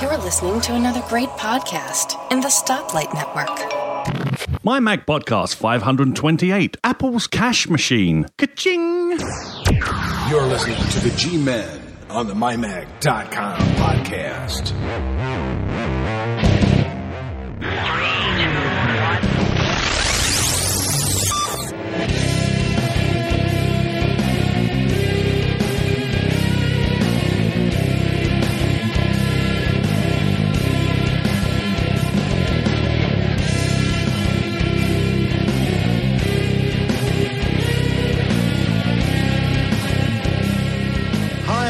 [0.00, 4.64] You're listening to another great podcast in the Stoplight Network.
[4.64, 8.26] My Mac Podcast 528, Apple's Cash Machine.
[8.38, 9.10] Ka-ching!
[10.30, 14.72] You're listening to the G Men on the MyMac.com podcast.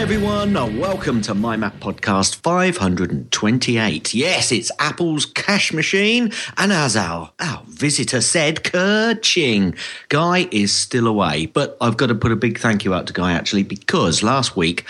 [0.06, 4.14] Everyone, welcome to My Mac Podcast 528.
[4.14, 9.76] Yes, it's Apple's cash machine, and as our, our visitor said, Kerching.
[10.08, 13.12] Guy is still away, but I've got to put a big thank you out to
[13.12, 14.84] Guy actually because last week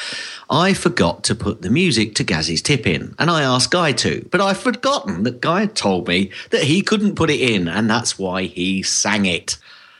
[0.51, 4.28] I forgot to put the music to Gaz's tip in, and I asked Guy to,
[4.30, 8.19] but I've forgotten that Guy told me that he couldn't put it in, and that's
[8.19, 9.56] why he sang it.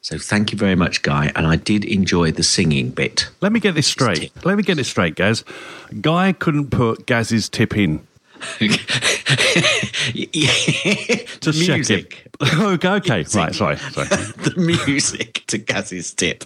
[0.07, 3.29] So thank you very much, Guy, and I did enjoy the singing bit.
[3.41, 4.31] Let me get this straight.
[4.45, 5.43] Let me get this straight, Gaz.
[6.01, 8.07] Guy couldn't put Gaz's tip in.
[11.41, 12.31] Just music.
[12.41, 12.55] it.
[12.61, 13.25] okay, okay.
[13.35, 13.79] Right, sorry.
[13.79, 13.79] sorry.
[14.07, 16.45] the music to Gaz's tip.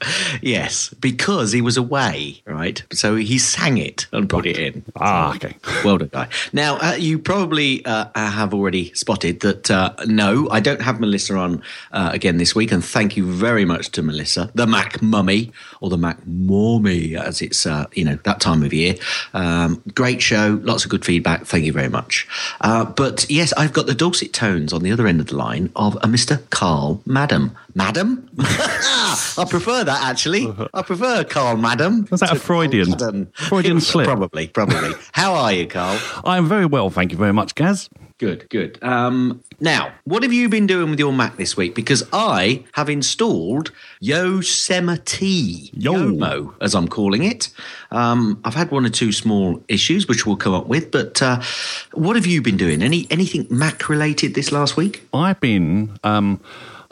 [0.42, 2.82] yes, because he was away, right?
[2.92, 4.84] So he sang it and put it in.
[4.96, 5.56] Ah, okay.
[5.84, 6.28] Well done, guy.
[6.52, 11.36] Now, uh, you probably uh, have already spotted that uh, no, I don't have Melissa
[11.36, 15.52] on uh, again this week, and thank you very much to Melissa, the Mac Mummy,
[15.80, 18.94] or the Mac Mommy, as it's uh, you know that time of year.
[19.34, 21.44] Um, great show, lots of good feedback.
[21.46, 22.26] Thank you very much.
[22.60, 25.70] Uh, but yes, I've got the dulcet tones on the other end of the line
[25.76, 26.48] of a Mr.
[26.50, 27.56] Carl Madam.
[27.74, 28.28] Madam?
[28.38, 30.46] I prefer that actually.
[30.74, 32.06] I prefer Carl Madam.
[32.10, 33.28] Was that a Freudian- Madam.
[33.34, 34.06] Freudian slip?
[34.06, 34.92] Probably, probably.
[35.12, 35.98] How are you, Carl?
[36.24, 37.88] I'm very well, thank you very much, Gaz.
[38.18, 38.82] Good, good.
[38.82, 41.74] Um, now, what have you been doing with your Mac this week?
[41.74, 45.92] Because I have installed Yosemite, Yo.
[45.92, 47.50] Yomo, as I'm calling it.
[47.90, 50.90] Um, I've had one or two small issues, which we'll come up with.
[50.90, 51.42] But uh,
[51.92, 52.82] what have you been doing?
[52.82, 55.06] Any anything Mac related this last week?
[55.12, 55.98] I've been.
[56.02, 56.40] Um,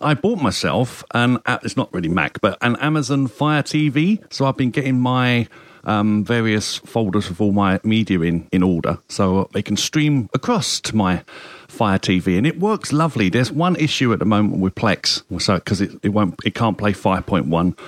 [0.04, 1.38] I bought myself an.
[1.46, 4.22] It's not really Mac, but an Amazon Fire TV.
[4.32, 5.48] So I've been getting my
[5.84, 10.80] um, various folders with all my media in in order, so they can stream across
[10.82, 11.24] to my
[11.68, 13.30] Fire TV, and it works lovely.
[13.30, 16.78] There's one issue at the moment with Plex, so because it, it won't, it can't
[16.78, 17.78] play 5.1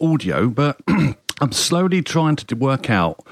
[0.00, 3.24] audio, but I'm slowly trying to work out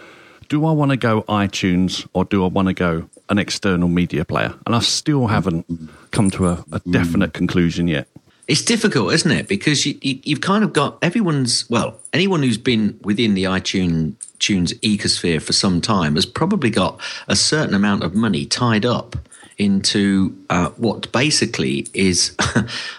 [0.49, 4.25] do I want to go iTunes or do I want to go an external media
[4.25, 4.55] player?
[4.67, 5.67] And I still haven't
[6.11, 8.09] come to a, a definite conclusion yet.
[8.47, 9.49] It's difficult, isn't it?
[9.49, 14.15] Because you, you, you've kind of got everyone's, well, anyone who's been within the iTunes
[14.39, 19.17] tunes ecosphere for some time has probably got a certain amount of money tied up
[19.57, 22.35] into uh, what basically is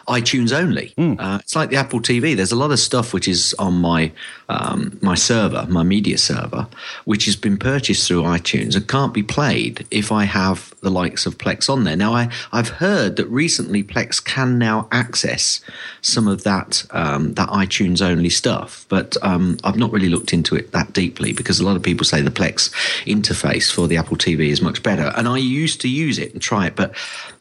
[0.07, 0.93] iTunes only.
[1.19, 2.35] Uh, it's like the Apple TV.
[2.35, 4.11] There's a lot of stuff which is on my
[4.47, 6.67] um, my server, my media server,
[7.05, 11.25] which has been purchased through iTunes and can't be played if I have the likes
[11.25, 11.95] of Plex on there.
[11.95, 15.61] Now, I, I've heard that recently Plex can now access
[16.01, 20.55] some of that um, that iTunes only stuff, but um, I've not really looked into
[20.55, 22.71] it that deeply because a lot of people say the Plex
[23.05, 26.41] interface for the Apple TV is much better, and I used to use it and
[26.41, 26.93] try it, but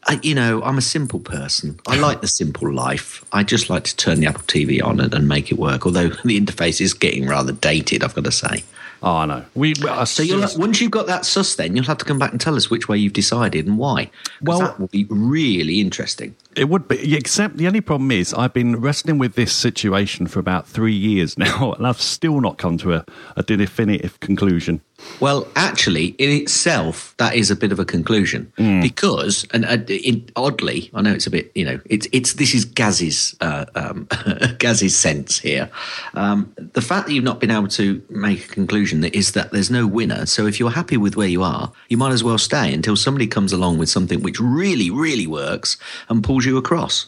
[0.07, 1.79] I, you know, I'm a simple person.
[1.87, 3.25] I like the simple life.
[3.33, 5.87] I just like to turn the Apple TV on and, and make it work.
[5.87, 8.65] Although the interface is getting rather dated, I've got to say.
[9.03, 9.45] Oh, I know.
[9.55, 9.75] We,
[10.07, 12.57] So you'll, once you've got that sus, then you'll have to come back and tell
[12.57, 14.11] us which way you've decided and why.
[14.41, 16.35] Well- that will be really interesting.
[16.57, 20.39] It would be, except the only problem is I've been wrestling with this situation for
[20.39, 23.05] about three years now, and I've still not come to a,
[23.37, 24.81] a definitive conclusion.
[25.21, 30.29] Well, actually, in itself, that is a bit of a conclusion because, and uh, in,
[30.37, 34.09] oddly, I know it's a bit, you know, it's it's this is Gaz's uh, um,
[34.59, 35.69] Gaz's sense here.
[36.15, 39.51] Um, the fact that you've not been able to make a conclusion that is that
[39.51, 40.27] there's no winner.
[40.27, 43.27] So if you're happy with where you are, you might as well stay until somebody
[43.27, 45.77] comes along with something which really, really works
[46.09, 47.07] and pulls you across.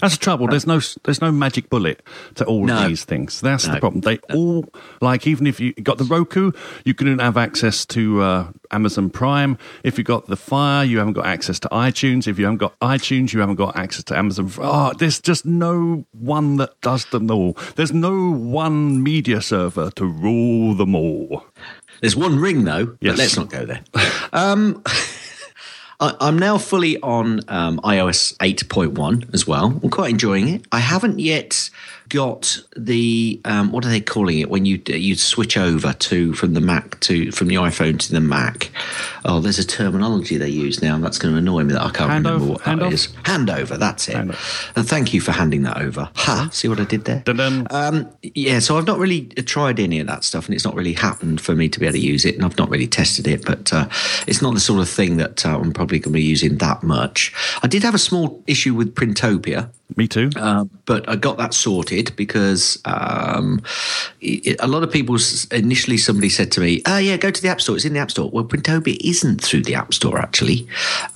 [0.00, 0.46] That's the trouble.
[0.46, 2.02] There's no there's no magic bullet
[2.36, 2.78] to all No.
[2.84, 3.38] of these things.
[3.42, 3.74] That's No.
[3.74, 4.00] the problem.
[4.00, 4.64] They all
[5.02, 6.52] like even if you got the Roku,
[6.86, 9.58] you couldn't have access to uh, Amazon Prime.
[9.84, 12.26] If you got the Fire, you haven't got access to iTunes.
[12.26, 14.50] If you haven't got iTunes, you haven't got access to Amazon.
[14.58, 17.58] Oh, there's just no one that does them all.
[17.76, 21.44] There's no one media server to rule them all.
[22.00, 23.12] There's one ring though, Yes.
[23.12, 23.82] but let's not go there.
[24.32, 24.82] um,
[26.00, 29.78] I, I'm now fully on um, iOS 8.1 as well.
[29.82, 30.64] I'm quite enjoying it.
[30.72, 31.70] I haven't yet
[32.08, 36.54] got the um, what are they calling it when you you switch over to from
[36.54, 38.70] the Mac to from the iPhone to the Mac?
[39.24, 41.90] Oh, there's a terminology they use now, and that's going to annoy me that I
[41.90, 42.24] can't Handover?
[42.32, 42.92] remember what that Handoff?
[42.92, 43.08] is.
[43.24, 44.16] Handover, that's it.
[44.16, 44.72] Handoff.
[44.76, 46.10] And thank you for handing that over.
[46.14, 46.48] Ha!
[46.52, 47.22] See what I did there?
[47.70, 50.94] Um, yeah, so I've not really tried any of that stuff, and it's not really
[50.94, 53.44] happened for me to be able to use it, and I've not really tested it.
[53.44, 53.88] But uh,
[54.26, 56.82] it's not the sort of thing that uh, I'm probably going to be using that
[56.82, 57.32] much.
[57.62, 59.70] I did have a small issue with Printopia.
[59.96, 60.30] Me too.
[60.36, 63.62] Um, but I got that sorted because um,
[64.20, 65.16] it, a lot of people
[65.50, 67.76] initially somebody said to me, "Oh yeah, go to the App Store.
[67.76, 70.66] It's in the App Store." Well, Printopia isn't through the App Store actually.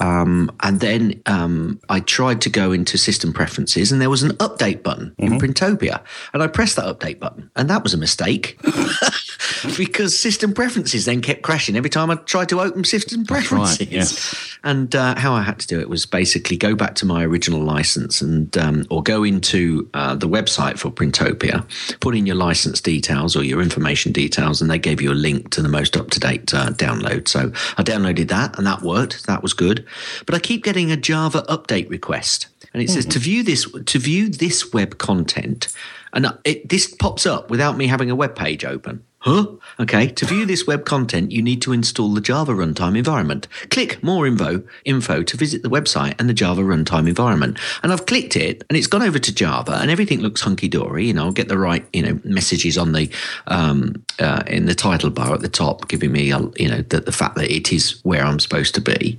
[0.01, 4.33] Um, and then um, I tried to go into System Preferences, and there was an
[4.33, 8.59] update button in Printopia, and I pressed that update button, and that was a mistake
[9.77, 14.35] because System Preferences then kept crashing every time I tried to open System right, Preferences.
[14.63, 17.61] And uh, how I had to do it was basically go back to my original
[17.61, 21.65] license and um, or go into uh, the website for Printopia,
[22.01, 25.51] put in your license details or your information details, and they gave you a link
[25.51, 27.29] to the most up to date uh, download.
[27.29, 29.27] So I downloaded that, and that worked.
[29.27, 29.87] That was good.
[30.27, 33.99] But I keep getting a Java update request, and it says to view this to
[33.99, 35.69] view this web content,
[36.13, 39.05] and it, this pops up without me having a web page open.
[39.25, 39.47] Huh?
[39.81, 40.09] Okay.
[40.09, 43.49] To view this web content, you need to install the Java runtime environment.
[43.71, 47.59] Click more info, info to visit the website and the Java runtime environment.
[47.83, 51.07] And I've clicked it and it's gone over to Java and everything looks hunky dory.
[51.07, 53.11] You know, I'll get the right, you know, messages on the,
[53.47, 57.01] um, uh, in the title bar at the top, giving me, uh, you know, the,
[57.01, 59.17] the fact that it is where I'm supposed to be.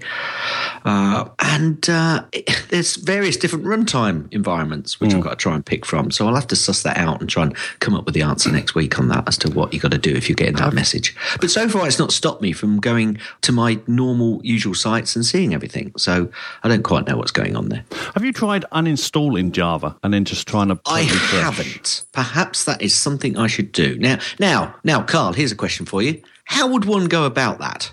[0.86, 5.66] Uh, and uh, it- there's various different runtime environments which I've got to try and
[5.66, 6.12] pick from.
[6.12, 8.52] So I'll have to suss that out and try and come up with the answer
[8.52, 10.74] next week on that as to what you got to do if you're getting that
[10.74, 11.16] message.
[11.40, 15.26] But so far, it's not stopped me from going to my normal, usual sites and
[15.26, 15.92] seeing everything.
[15.98, 16.30] So
[16.64, 17.84] I don't quite know what's going on there.
[18.14, 20.80] Have you tried uninstalling Java and then just trying to?
[20.86, 22.06] I haven't.
[22.12, 23.98] Perhaps that is something I should do.
[23.98, 26.22] Now, now, now, Carl, here's a question for you.
[26.46, 27.92] How would one go about that?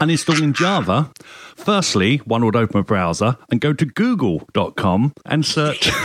[0.00, 1.10] Uninstalling Java.
[1.56, 5.90] Firstly, one would open a browser and go to google.com and search.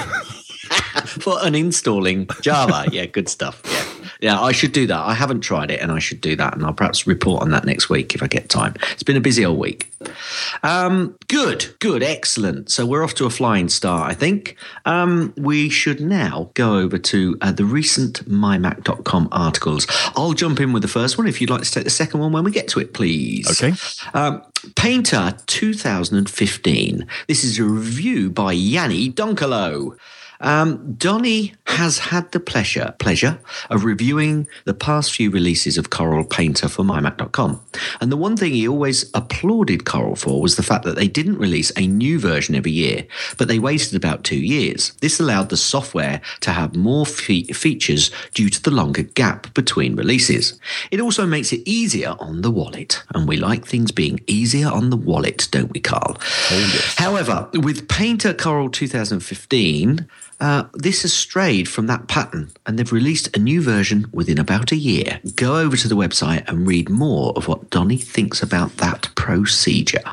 [1.05, 2.85] for uninstalling Java.
[2.91, 3.61] yeah, good stuff.
[4.21, 4.39] Yeah.
[4.39, 4.99] I should do that.
[4.99, 6.53] I haven't tried it and I should do that.
[6.55, 8.75] And I'll perhaps report on that next week if I get time.
[8.91, 9.91] It's been a busy old week.
[10.63, 12.69] Um, good, good, excellent.
[12.69, 14.55] So we're off to a flying start, I think.
[14.85, 19.87] Um, we should now go over to uh, the recent mymac.com articles.
[20.15, 22.31] I'll jump in with the first one if you'd like to take the second one
[22.31, 23.49] when we get to it, please.
[23.49, 23.73] Okay.
[24.13, 24.43] Um,
[24.75, 27.07] Painter 2015.
[27.27, 29.97] This is a review by Yanni Donkalo.
[30.41, 33.39] Um, Donny has had the pleasure pleasure
[33.69, 37.61] of reviewing the past few releases of Corel Painter for mymac.com.
[37.99, 41.37] And the one thing he always applauded Corel for was the fact that they didn't
[41.37, 43.05] release a new version every year,
[43.37, 44.91] but they waited about two years.
[45.01, 49.95] This allowed the software to have more fe- features due to the longer gap between
[49.95, 50.59] releases.
[50.91, 54.89] It also makes it easier on the wallet, and we like things being easier on
[54.89, 56.17] the wallet, don't we, Carl?
[56.97, 60.07] However, with Painter Corel 2015,
[60.39, 64.71] uh, this has strayed from that pattern and they've released a new version within about
[64.71, 65.19] a year.
[65.35, 70.03] Go over to the website and read more of what Donny thinks about that procedure.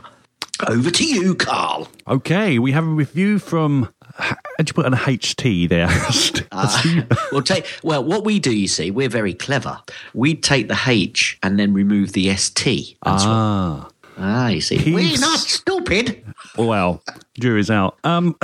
[0.69, 1.89] Over to you, Carl.
[2.07, 3.93] okay, we have a review from.
[4.15, 5.89] How'd you put an HT there?
[7.33, 8.05] Well, take well.
[8.05, 9.81] What we do, you see, we're very clever.
[10.15, 12.97] We take the H and then remove the ST.
[13.05, 13.89] That's what, ah.
[14.19, 16.23] ah, you see, we're He's- not stupid.
[16.59, 17.03] Well,
[17.41, 17.99] jury's out.
[18.05, 18.37] Um,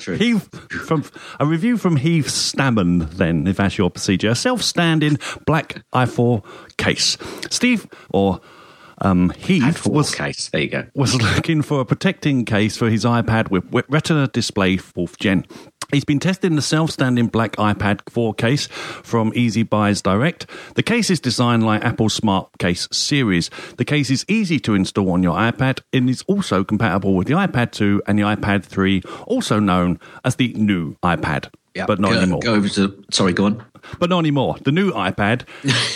[0.00, 0.16] true.
[0.16, 0.48] Heath,
[0.84, 1.04] from
[1.38, 6.44] a review from Heath Stammen, then, if that's your procedure, a self-standing black i4
[6.76, 7.16] case.
[7.50, 8.40] Steve or
[9.02, 10.48] um, Heath was case.
[10.50, 10.86] There you go.
[10.94, 15.46] was looking for a protecting case for his iPad with with Retina display fourth gen.
[15.92, 20.46] He's been testing the self-standing black iPad 4 case from Easy Buys Direct.
[20.74, 23.50] The case is designed like Apple's Smart Case series.
[23.76, 27.34] The case is easy to install on your iPad and is also compatible with the
[27.34, 31.50] iPad 2 and the iPad 3, also known as the new iPad.
[31.74, 32.40] Yeah, but not go, anymore.
[32.40, 33.04] Go over to.
[33.10, 33.64] Sorry, go on.
[33.98, 34.56] But not anymore.
[34.62, 35.42] The new iPad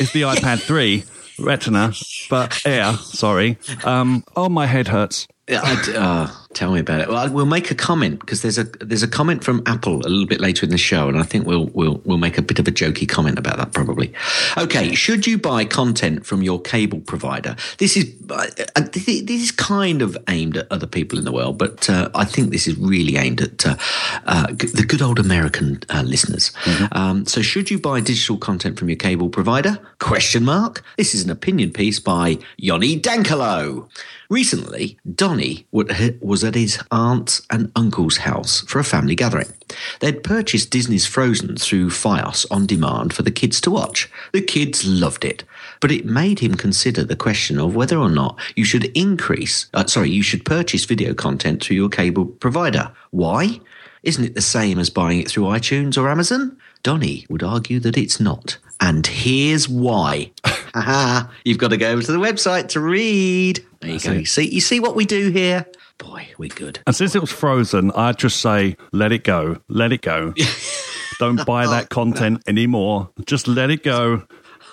[0.00, 1.04] is the iPad 3
[1.38, 1.92] Retina,
[2.30, 3.58] but Air, sorry.
[3.84, 5.26] Um, oh, my head hurts.
[5.46, 5.60] Yeah,
[5.94, 7.08] uh, tell me about it.
[7.08, 10.26] Well, we'll make a comment because there's a there's a comment from Apple a little
[10.26, 12.66] bit later in the show, and I think we'll we'll we'll make a bit of
[12.66, 14.14] a jokey comment about that probably.
[14.56, 17.56] Okay, should you buy content from your cable provider?
[17.76, 21.58] This is uh, uh, this is kind of aimed at other people in the world,
[21.58, 23.76] but uh, I think this is really aimed at uh,
[24.24, 26.52] uh, the good old American uh, listeners.
[26.92, 29.78] Um, so, should you buy digital content from your cable provider?
[29.98, 30.82] Question mark.
[30.96, 33.90] This is an opinion piece by Yoni Dankalo.
[34.30, 39.52] Recently, Donny was at his aunt's and uncle's house for a family gathering.
[40.00, 44.10] They'd purchased Disney's Frozen through Fios on demand for the kids to watch.
[44.32, 45.44] The kids loved it,
[45.80, 49.86] but it made him consider the question of whether or not you should increase, uh,
[49.86, 52.92] sorry, you should purchase video content through your cable provider.
[53.10, 53.60] Why?
[54.02, 56.58] Isn't it the same as buying it through iTunes or Amazon?
[56.82, 58.58] Donny would argue that it's not.
[58.80, 60.30] And here's why.
[60.74, 63.64] Haha, You've got to go over to the website to read.
[63.84, 64.12] There you go.
[64.12, 65.66] You see, you see what we do here?
[65.98, 66.80] Boy, we're good.
[66.86, 70.32] And since it was frozen, I'd just say, let it go, let it go.
[71.18, 73.10] Don't buy that content anymore.
[73.26, 74.22] Just let it go,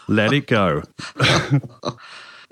[0.08, 0.84] let it go.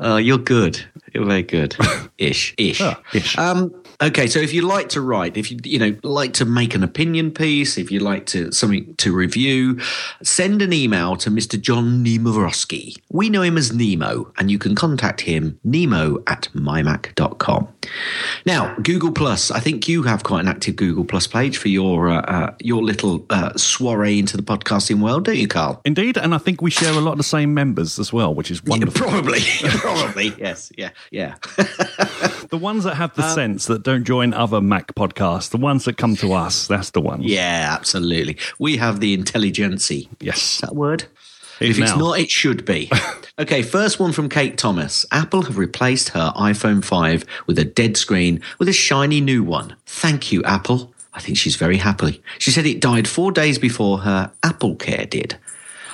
[0.02, 0.80] Oh, you're good.
[1.14, 1.76] You're very good.
[2.18, 2.56] Ish.
[2.58, 2.80] Ish.
[2.80, 3.38] Ah, ish.
[3.38, 6.76] Um, okay, so if you like to write, if you you know like to make
[6.76, 9.80] an opinion piece, if you like to something to review,
[10.24, 11.60] send an email to Mr.
[11.60, 12.98] John Nemerovski.
[13.12, 17.68] We know him as Nemo, and you can contact him Nemo at mymac.com.
[18.46, 19.52] Now, Google Plus.
[19.52, 22.84] I think you have quite an active Google Plus page for your uh, uh, your
[22.84, 25.82] little uh, soiree into the podcasting world, don't you, Carl?
[25.86, 28.52] Indeed, and I think we share a lot of the same members as well, which
[28.52, 29.08] is wonderful.
[29.08, 31.36] Probably, probably, yes, yeah, yeah.
[32.50, 35.98] the ones that have the sense that don't join other Mac podcasts, the ones that
[35.98, 37.26] come to us, that's the ones.
[37.26, 38.38] Yeah, absolutely.
[38.60, 40.10] We have the intelligency.
[40.20, 40.60] Yes.
[40.62, 41.06] That word?
[41.60, 42.90] If it's not, it should be.
[43.40, 45.08] okay, first one from Kate Thomas.
[45.12, 49.76] Apple have replaced her iPhone 5 with a dead screen with a shiny new one.
[49.88, 50.94] Thank you, Apple.
[51.14, 52.22] I think she's very happy.
[52.38, 55.36] She said it died four days before her Apple Care did.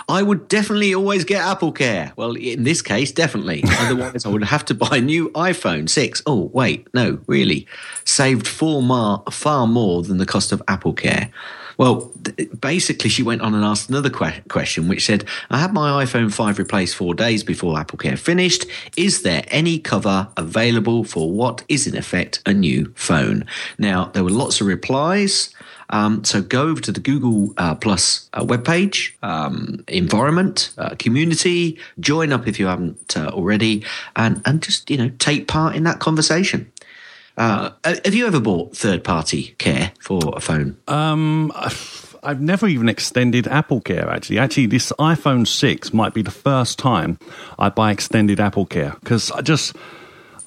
[0.08, 2.14] I would definitely always get Apple Care.
[2.16, 3.64] Well, in this case, definitely.
[3.80, 6.22] Otherwise, I would have to buy a new iPhone 6.
[6.26, 7.68] Oh, wait, no, really.
[8.04, 11.32] Saved far more, far more than the cost of Apple Care.
[11.78, 12.12] Well,
[12.60, 16.32] basically, she went on and asked another que- question, which said, I had my iPhone
[16.34, 18.66] 5 replaced four days before Apple Care finished.
[18.96, 23.46] Is there any cover available for what is, in effect, a new phone?
[23.78, 25.54] Now, there were lots of replies.
[25.90, 31.78] Um, so go over to the Google uh, Plus uh, webpage, um, environment, uh, community,
[32.00, 33.84] join up if you haven't uh, already,
[34.16, 36.72] and, and just, you know, take part in that conversation.
[37.38, 40.78] Uh, have you ever bought third party care for a phone?
[40.88, 42.02] Um, I've-
[42.40, 44.10] never even extended Apple Care.
[44.10, 47.20] Actually, actually, this iPhone six might be the first time
[47.60, 49.76] I buy extended Apple Care because I just,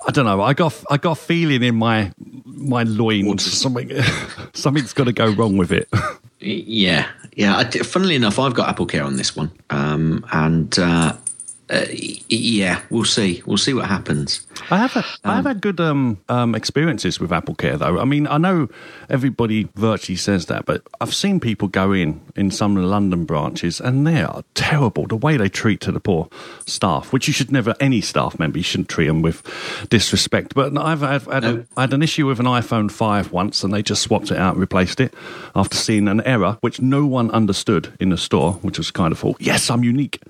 [0.07, 0.40] I don't know.
[0.40, 2.12] I got, I got a feeling in my
[2.45, 3.90] my loins something,
[4.52, 5.88] something's got to go wrong with it.
[6.40, 7.57] Yeah, yeah.
[7.57, 11.17] I, funnily enough, I've got Apple Care on this one, um, and uh,
[11.69, 13.43] uh, yeah, we'll see.
[13.45, 14.47] We'll see what happens.
[14.70, 17.98] I have had, I have had good um, um, experiences with Apple Care though.
[17.98, 18.68] I mean, I know
[19.08, 24.06] everybody virtually says that, but I've seen people go in in some London branches, and
[24.06, 25.06] they are terrible.
[25.06, 26.28] The way they treat to the poor
[26.66, 29.42] staff, which you should never any staff member you shouldn't treat them with
[29.90, 30.54] disrespect.
[30.54, 33.72] But I've, I've had, a, I had an issue with an iPhone five once, and
[33.72, 35.14] they just swapped it out and replaced it
[35.54, 39.18] after seeing an error which no one understood in the store, which was kind of
[39.18, 40.20] thought, yes, I'm unique.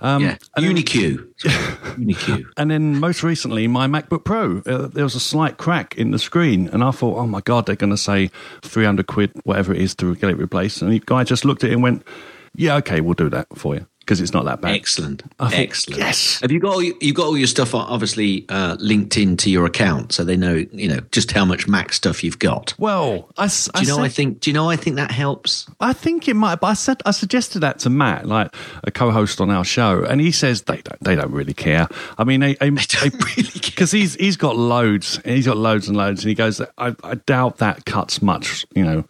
[0.00, 1.28] Um, yeah, UniQ.
[2.56, 6.18] And then most recently, my MacBook Pro, uh, there was a slight crack in the
[6.18, 8.30] screen, and I thought, oh my god, they're going to say
[8.62, 10.82] three hundred quid, whatever it is, to get it replaced.
[10.82, 12.06] And the guy just looked at it and went,
[12.54, 15.22] "Yeah, okay, we'll do that for you because it's not that bad." Excellent.
[15.38, 15.98] Thought, Excellent.
[16.00, 16.40] yes.
[16.40, 20.12] Have you got all, you got all your stuff obviously uh, linked into your account,
[20.12, 22.72] so they know you know just how much Mac stuff you've got.
[22.78, 23.96] Well, I, Do you know?
[23.96, 24.40] said- I think.
[24.40, 24.70] Do you know?
[24.70, 25.66] I think that helps.
[25.80, 29.40] I think it might, but I said I suggested that to Matt, like a co-host
[29.40, 31.88] on our show, and he says they don't they don't really care.
[32.16, 33.60] I mean, they, they, don't really care.
[33.64, 37.14] because he's he's got loads, he's got loads and loads, and he goes, I, I
[37.16, 39.04] doubt that cuts much, you know,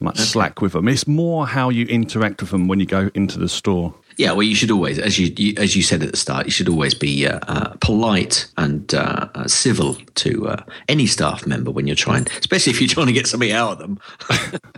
[0.00, 0.88] much slack with them.
[0.88, 3.94] It's more how you interact with them when you go into the store.
[4.16, 6.52] Yeah, well, you should always, as you, you as you said at the start, you
[6.52, 11.70] should always be uh, uh, polite and uh, uh, civil to uh, any staff member
[11.70, 14.00] when you're trying, especially if you're trying to get something out of them.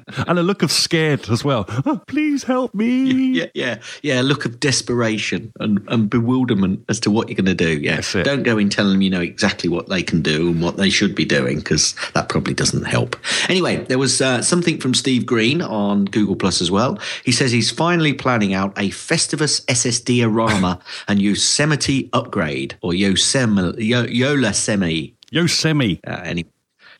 [0.29, 1.65] and a look of scared as well.
[1.87, 3.05] Oh, please help me.
[3.13, 4.21] yeah, yeah, yeah.
[4.21, 7.81] A look of desperation and, and bewilderment as to what you're going to do.
[7.81, 10.77] Yeah, don't go in telling them you know exactly what they can do and what
[10.77, 13.17] they should be doing because that probably doesn't help.
[13.49, 16.99] Anyway, there was uh, something from Steve Green on Google Plus as well.
[17.25, 18.91] He says he's finally planning out a
[19.25, 26.01] Festivus SSD Arama and Yosemite upgrade or Yosemite Yo- Yosemite Yosemite.
[26.07, 26.47] uh, any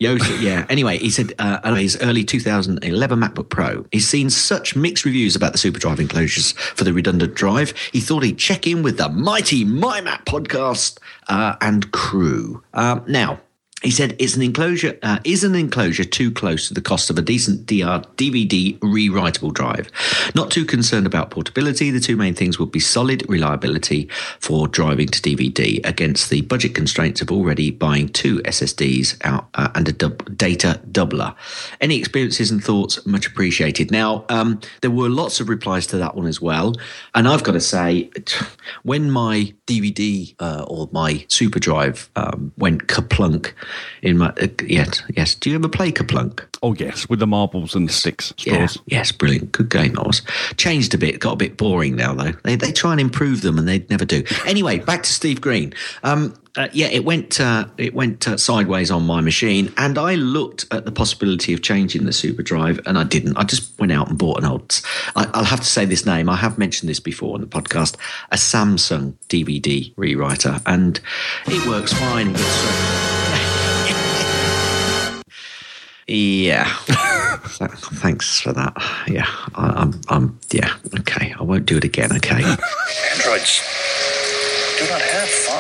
[0.01, 0.67] yeah.
[0.69, 3.87] Anyway, he said uh, uh, his early 2011 MacBook Pro.
[3.93, 7.73] He's seen such mixed reviews about the SuperDrive enclosures for the redundant drive.
[7.93, 12.63] He thought he'd check in with the mighty My Mac podcast uh, and crew.
[12.75, 13.41] Um, now.
[13.83, 14.99] He said, "It's an enclosure.
[15.03, 19.53] Uh, is an enclosure too close to the cost of a decent DR, DVD rewritable
[19.53, 19.91] drive?
[20.35, 21.91] Not too concerned about portability.
[21.91, 24.09] The two main things would be solid reliability
[24.41, 29.69] for driving to DVD against the budget constraints of already buying two SSDs out uh,
[29.75, 31.35] and a dub- data doubler.
[31.81, 33.91] Any experiences and thoughts much appreciated.
[33.91, 36.75] Now, um, there were lots of replies to that one as well,
[37.15, 38.11] and I've got to say,
[38.83, 43.53] when my DVD uh, or my Super Drive um, went kaplunk
[44.03, 45.35] in my uh, yes yes.
[45.35, 46.45] Do you ever play kaplunk?
[46.63, 50.23] Oh yes, with the marbles and the sticks, Yeah, yes, brilliant, good game that was.
[50.57, 52.33] Changed a bit, got a bit boring now though.
[52.43, 54.25] They they try and improve them, and they never do.
[54.47, 55.75] Anyway, back to Steve Green.
[56.03, 60.15] Um, uh, yeah, it went uh, it went uh, sideways on my machine, and I
[60.15, 63.37] looked at the possibility of changing the Super Drive, and I didn't.
[63.37, 64.81] I just went out and bought an old.
[65.17, 66.29] I, I'll have to say this name.
[66.29, 67.97] I have mentioned this before on the podcast.
[68.31, 71.01] A Samsung DVD rewriter, and
[71.47, 72.33] it works fine.
[72.33, 72.45] But, uh,
[76.07, 76.73] yeah.
[77.47, 78.75] Thanks for that.
[79.09, 80.01] Yeah, I, I'm.
[80.09, 80.39] I'm.
[80.53, 80.73] Yeah.
[81.01, 81.35] Okay.
[81.39, 82.13] I won't do it again.
[82.13, 82.37] Okay.
[83.13, 83.61] Androids
[84.79, 85.54] do not have fun.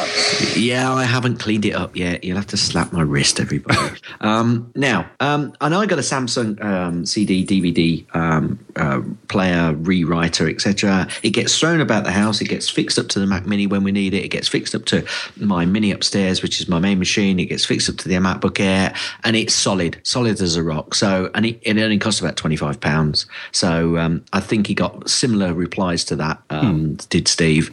[0.56, 2.25] Yeah, I haven't cleaned it up yet.
[2.25, 3.96] You'll have to slap my wrist, everybody.
[4.20, 9.75] um, now, um, I know I got a Samsung um, CD, DVD um, uh, player,
[9.75, 11.08] rewriter, etc.
[11.23, 12.40] It gets thrown about the house.
[12.40, 14.25] It gets fixed up to the Mac Mini when we need it.
[14.25, 15.06] It gets fixed up to
[15.37, 17.38] my Mini upstairs, which is my main machine.
[17.38, 18.94] It gets fixed up to the MacBook Air,
[19.25, 20.94] and it's solid, solid as a rock.
[20.94, 23.26] So, and it, it only costs about twenty five pounds.
[23.52, 26.42] So, um, I think he got similar replies to that.
[26.50, 27.70] Um, Did Steve,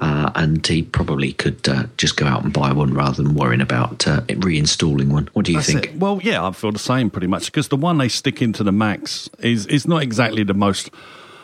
[0.00, 3.60] uh, and he probably could uh, just go out and buy one rather than worrying
[3.60, 5.28] about uh, reinstalling one.
[5.32, 5.86] What do you That's think?
[5.86, 5.96] it.
[5.98, 8.72] Well, yeah, I feel the same pretty much because the one they stick into the
[8.72, 10.90] Macs is is not exactly the most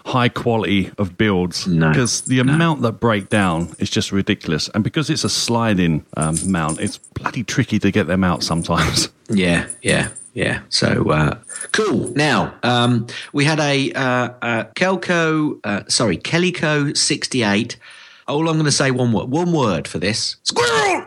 [0.06, 2.54] high quality of builds No, because the no.
[2.54, 6.96] amount that break down is just ridiculous and because it's a sliding um, mount it's
[6.96, 10.62] bloody tricky to get them out sometimes Yeah, yeah, yeah.
[10.70, 11.38] So uh,
[11.72, 12.12] cool.
[12.16, 17.76] Now um, we had a uh, uh, Kelco, uh, sorry, Kellyco sixty eight.
[18.30, 20.37] All I'm going to say one word, one word for this.
[20.44, 21.06] Squirrel.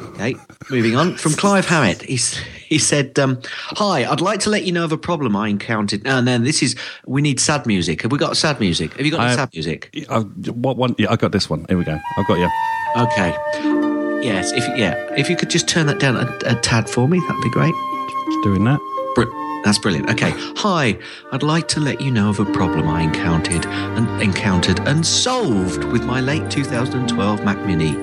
[0.00, 0.34] okay,
[0.70, 2.02] moving on from Clive Hammett.
[2.02, 2.36] He's,
[2.68, 6.02] he said, um, "Hi, I'd like to let you know of a problem I encountered."
[6.06, 8.02] And then this is we need sad music.
[8.02, 8.92] Have we got sad music?
[8.94, 9.94] Have you got I- sad music?
[10.10, 12.50] I, what one yeah i got this one here we go i've got you
[12.96, 13.36] Okay.
[14.22, 17.18] Yes, if yeah, if you could just turn that down a, a tad for me,
[17.18, 17.74] that'd be great.
[18.26, 18.78] Just doing that
[19.16, 20.10] Br- That's brilliant.
[20.10, 20.32] Okay.
[20.56, 20.98] Hi,
[21.32, 25.84] I'd like to let you know of a problem I encountered and encountered and solved
[25.84, 27.96] with my late 2012 Mac Mini.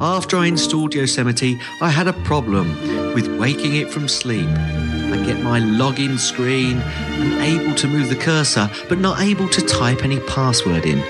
[0.00, 2.68] After I installed Yosemite, I had a problem
[3.12, 4.48] with waking it from sleep.
[4.48, 9.62] I get my login screen and able to move the cursor, but not able to
[9.62, 11.00] type any password in.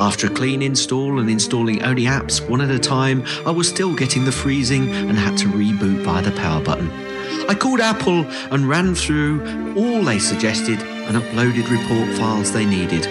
[0.00, 3.94] After a clean install and installing only apps one at a time, I was still
[3.94, 7.07] getting the freezing and had to reboot via the power button.
[7.48, 13.06] I called Apple and ran through all they suggested and uploaded report files they needed.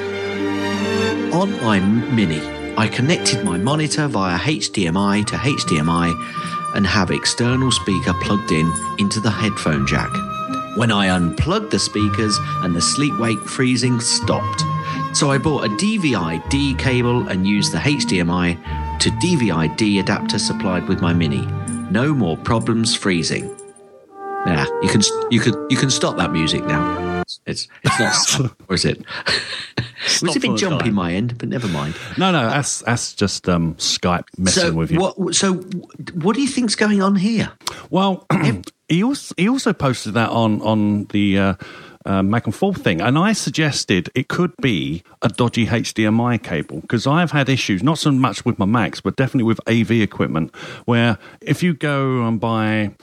[1.33, 2.39] On my Mini,
[2.77, 9.19] I connected my monitor via HDMI to HDMI and have external speaker plugged in into
[9.19, 10.11] the headphone jack.
[10.77, 14.61] When I unplugged the speakers and the sleep wake freezing stopped.
[15.13, 20.37] So I bought a DVI D cable and used the HDMI to DVI D adapter
[20.37, 21.47] supplied with my Mini.
[21.89, 23.56] No more problems freezing.
[24.47, 27.23] Yeah, you can you could you can stop that music now.
[27.45, 27.99] It's it's
[28.39, 29.03] not or is it?
[29.77, 30.93] it was a bit jumpy time.
[30.93, 31.95] my end, but never mind.
[32.17, 35.35] no no that's that's just um skype messing So with you what?
[35.35, 35.55] So
[36.13, 37.51] what do you think's going on here?
[37.89, 38.25] Well,
[38.87, 41.53] he also he also posted that on on the uh,
[42.05, 46.79] uh, Mac and Forth thing, and I suggested it could be a dodgy HDMI cable
[46.79, 50.55] because I've had issues not so much with my Macs, but definitely with AV equipment,
[50.85, 52.95] where if you go and buy.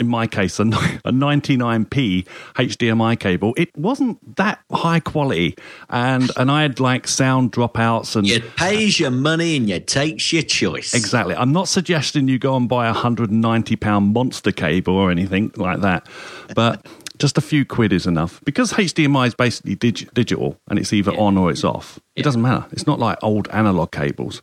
[0.00, 5.56] In my case, a, a 99p HDMI cable, it wasn't that high quality,
[5.90, 10.32] and and I had like sound dropouts and You pays your money and you takes
[10.32, 10.94] your choice.
[10.94, 11.36] Exactly.
[11.36, 15.10] I'm not suggesting you go and buy a hundred and ninety pound monster cable or
[15.10, 16.08] anything like that,
[16.54, 16.86] but
[17.18, 21.12] just a few quid is enough because HDMI is basically dig- digital and it's either
[21.12, 22.00] on or it's off.
[22.16, 22.66] It doesn't matter.
[22.72, 24.40] It's not like old analog cables.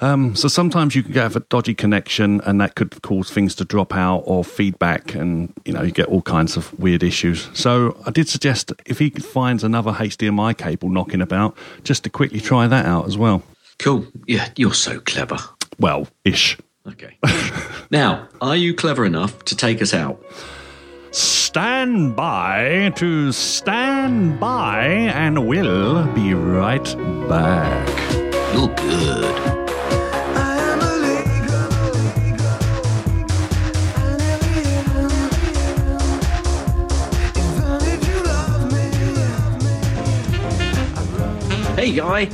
[0.00, 3.64] Um, so sometimes you can have a dodgy connection, and that could cause things to
[3.64, 7.48] drop out or feedback, and you know you get all kinds of weird issues.
[7.52, 12.40] So I did suggest if he finds another HDMI cable knocking about, just to quickly
[12.40, 13.42] try that out as well.
[13.78, 14.06] Cool.
[14.26, 15.38] Yeah, you're so clever.
[15.78, 16.58] Well, ish.
[16.86, 17.18] Okay.
[17.90, 20.22] now, are you clever enough to take us out?
[21.10, 26.84] Stand by to stand by, and we'll be right
[27.28, 28.27] back.
[28.54, 28.74] Good.
[41.76, 42.24] Hey guy,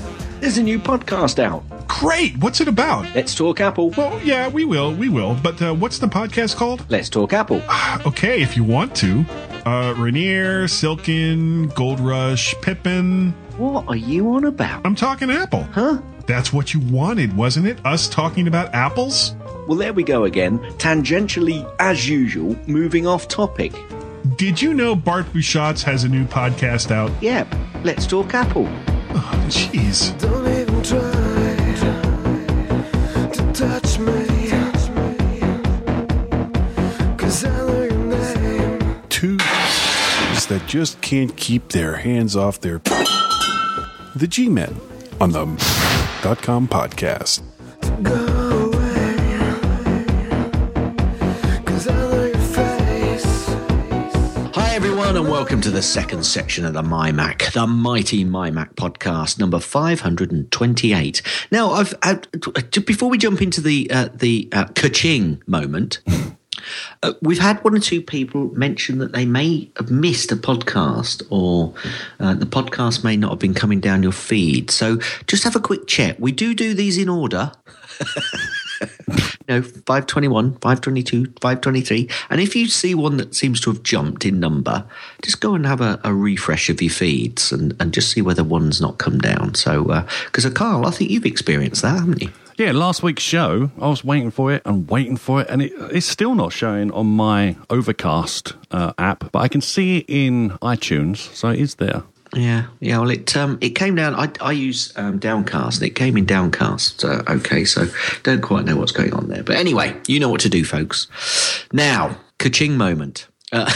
[0.41, 1.63] there's a new podcast out.
[1.87, 2.37] Great!
[2.39, 3.15] What's it about?
[3.15, 3.91] Let's talk Apple.
[3.91, 5.35] Well, yeah, we will, we will.
[5.43, 6.85] But uh, what's the podcast called?
[6.89, 7.63] Let's talk Apple.
[7.69, 9.25] Ah, okay, if you want to.
[9.67, 13.35] Uh, Rainier, Silken, Gold Rush, Pippin.
[13.57, 14.85] What are you on about?
[14.85, 15.63] I'm talking Apple.
[15.73, 15.99] Huh?
[16.27, 17.79] That's what you wanted, wasn't it?
[17.85, 19.37] Us talking about apples?
[19.69, 20.59] Well, there we go again.
[20.79, 23.73] Tangentially, as usual, moving off topic.
[24.37, 27.11] Did you know Bart Busschots has a new podcast out?
[27.23, 28.67] Yep, Let's Talk Apple.
[29.11, 30.19] Oh, jeez.
[30.19, 31.13] Don't even try
[33.33, 34.25] to touch me.
[37.17, 42.79] 'Cause I know your two s- that just can't keep their hands off their
[44.15, 44.75] the G-Men
[45.21, 45.45] on the
[46.23, 47.43] dot com podcast.
[48.03, 49.17] Go away.
[51.65, 53.49] 'Cause I know your face.
[54.55, 59.39] Hi, everyone, and welcome to the second section of the MyMac, the mighty MyMac podcast,
[59.39, 61.23] number 528.
[61.51, 62.19] Now, I've, i
[62.71, 65.99] just before we jump into the uh, the uh, ka-ching moment,
[67.03, 71.23] uh, we've had one or two people mention that they may have missed a podcast
[71.31, 71.75] or
[72.21, 74.71] uh, the podcast may not have been coming down your feed.
[74.71, 76.17] So just have a quick check.
[76.19, 77.53] We do do these in order.
[79.47, 82.09] No, 521, 522, 523.
[82.31, 84.87] And if you see one that seems to have jumped in number,
[85.23, 88.43] just go and have a, a refresh of your feeds and, and just see whether
[88.43, 89.55] one's not come down.
[89.55, 92.33] So, because uh, Carl, I think you've experienced that, haven't you?
[92.57, 95.73] Yeah, last week's show, I was waiting for it and waiting for it, and it,
[95.91, 100.51] it's still not showing on my Overcast uh, app, but I can see it in
[100.63, 102.05] iTunes, so it is there.
[102.33, 102.99] Yeah, yeah.
[102.99, 104.15] Well, it um, it came down.
[104.15, 105.81] I I use um, Downcast.
[105.81, 107.05] and It came in Downcast.
[107.05, 107.87] Uh, okay, so
[108.23, 111.09] don't quite know what's going on there, but anyway, you know what to do, folks.
[111.73, 113.27] Now, ka-ching moment.
[113.53, 113.71] Uh,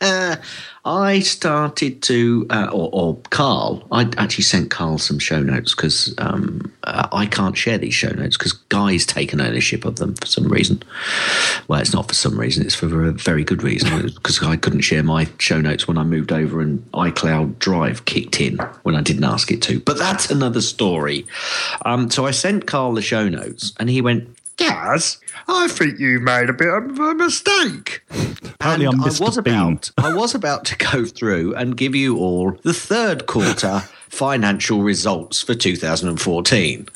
[0.88, 6.14] I started to, uh, or, or Carl, I actually sent Carl some show notes because
[6.16, 10.24] um, uh, I can't share these show notes because Guy's taken ownership of them for
[10.24, 10.82] some reason.
[11.68, 14.80] Well, it's not for some reason, it's for a very good reason because I couldn't
[14.80, 19.02] share my show notes when I moved over and iCloud Drive kicked in when I
[19.02, 19.80] didn't ask it to.
[19.80, 21.26] But that's another story.
[21.84, 26.22] Um, so I sent Carl the show notes and he went, Gaz, I think you've
[26.22, 28.02] made a bit of a mistake.
[28.42, 29.38] Apparently and I'm I was Bean.
[29.38, 34.82] about I was about to go through and give you all the third quarter financial
[34.82, 36.88] results for 2014.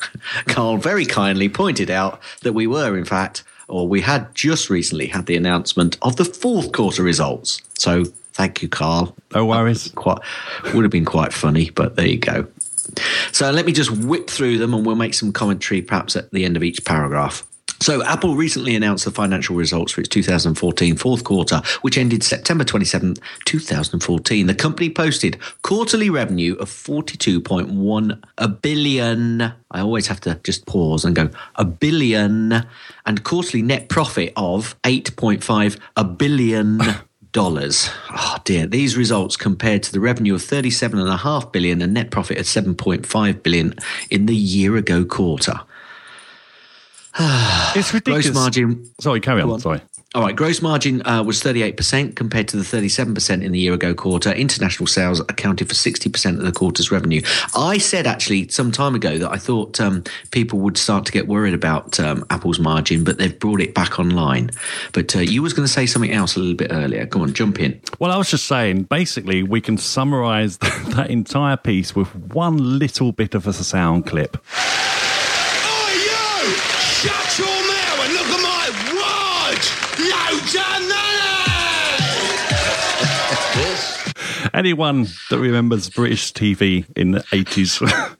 [0.47, 5.07] Carl very kindly pointed out that we were in fact or we had just recently
[5.07, 7.61] had the announcement of the fourth quarter results.
[7.75, 9.15] So thank you Carl.
[9.33, 9.89] No worries.
[9.95, 10.19] Quite
[10.73, 12.45] would have been quite funny, but there you go.
[13.31, 16.43] So let me just whip through them and we'll make some commentary perhaps at the
[16.43, 17.47] end of each paragraph.
[17.83, 22.63] So, Apple recently announced the financial results for its 2014 fourth quarter, which ended September
[22.63, 24.47] 27, 2014.
[24.47, 29.41] The company posted quarterly revenue of 42.1 a billion.
[29.41, 32.65] I always have to just pause and go a billion,
[33.05, 36.79] and quarterly net profit of 8.5 a billion.
[37.33, 37.89] Dollars.
[38.11, 38.67] Oh dear.
[38.67, 43.73] These results compared to the revenue of 37.5 billion and net profit of 7.5 billion
[44.11, 45.59] in the year ago quarter.
[47.75, 48.27] It's ridiculous.
[48.27, 48.91] Gross margin.
[48.99, 49.49] Sorry, carry on.
[49.49, 49.59] on.
[49.59, 49.81] Sorry.
[50.15, 53.95] All right, gross margin uh, was 38% compared to the 37% in the year ago
[53.95, 54.31] quarter.
[54.31, 57.21] International sales accounted for 60% of the quarter's revenue.
[57.55, 61.27] I said actually some time ago that I thought um, people would start to get
[61.27, 64.51] worried about um, Apple's margin, but they've brought it back online.
[64.91, 67.07] But uh, you was going to say something else a little bit earlier.
[67.07, 67.81] Go on, jump in.
[67.97, 73.13] Well, I was just saying, basically, we can summarize that entire piece with one little
[73.13, 74.37] bit of a sound clip.
[77.03, 77.09] You!
[77.09, 79.65] Shut your mouth and look at my watch!
[79.99, 81.13] Loads of money!
[84.53, 88.15] Anyone that remembers British TV in the 80s.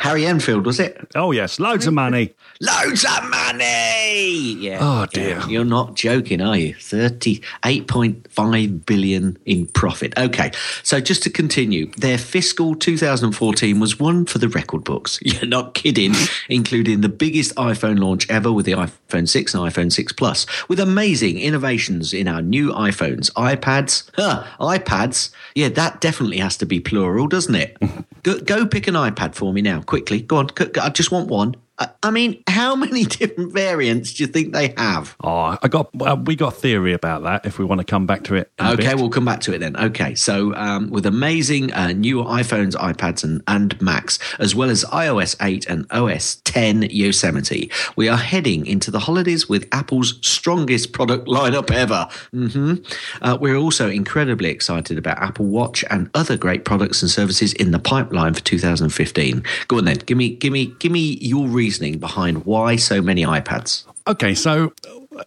[0.00, 1.00] Harry Enfield, was it?
[1.14, 2.34] oh, yes, loads of money.
[2.60, 4.01] Loads of money!
[4.12, 4.78] Yeah.
[4.80, 5.38] Oh, dear.
[5.38, 6.74] Yeah, You're not joking, are you?
[6.74, 10.16] 38.5 billion in profit.
[10.18, 10.50] Okay.
[10.82, 15.18] So just to continue, their fiscal 2014 was one for the record books.
[15.22, 16.14] You're not kidding,
[16.48, 20.78] including the biggest iPhone launch ever with the iPhone 6 and iPhone 6 Plus, with
[20.80, 25.30] amazing innovations in our new iPhones, iPads, huh, iPads.
[25.54, 27.76] Yeah, that definitely has to be plural, doesn't it?
[28.22, 30.20] go, go pick an iPad for me now, quickly.
[30.22, 30.48] Go on.
[30.80, 31.56] I just want one.
[32.02, 35.16] I- mean, how many different variants do you think they have?
[35.24, 37.46] Oh, I got well, we got a theory about that.
[37.46, 39.76] If we want to come back to it, Okay, we'll come back to it then.
[39.76, 44.84] Okay, so um, with amazing uh, new iPhones, iPads, and, and Macs, as well as
[44.86, 50.92] iOS 8 and OS 10 Yosemite, we are heading into the holidays with Apple's strongest
[50.92, 52.08] product lineup ever.
[52.32, 52.74] hmm
[53.22, 57.70] Uh, we're also incredibly excited about Apple Watch and other great products and services in
[57.70, 59.42] the pipeline for 2015.
[59.68, 63.22] Go on then, give me, give me, give me your reasoning behind why so many
[63.22, 63.84] iPads.
[64.06, 64.72] Okay, so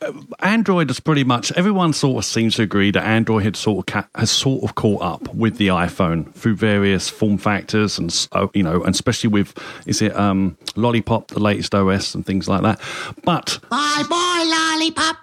[0.02, 3.80] uh, Android is pretty much everyone sort of seems to agree that Android had sort
[3.80, 8.28] of ca- has sort of caught up with the iPhone through various form factors and
[8.34, 9.54] uh, you know, and especially with
[9.88, 12.80] is it um, Lollipop, the latest OS and things like that.
[13.24, 15.18] But Bye bye, lollipop.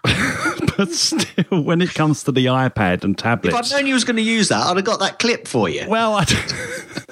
[0.77, 4.05] but still, when it comes to the iPad and tablets, If I'd known you was
[4.05, 5.87] going to use that, I'd have got that clip for you.
[5.89, 6.25] well, I,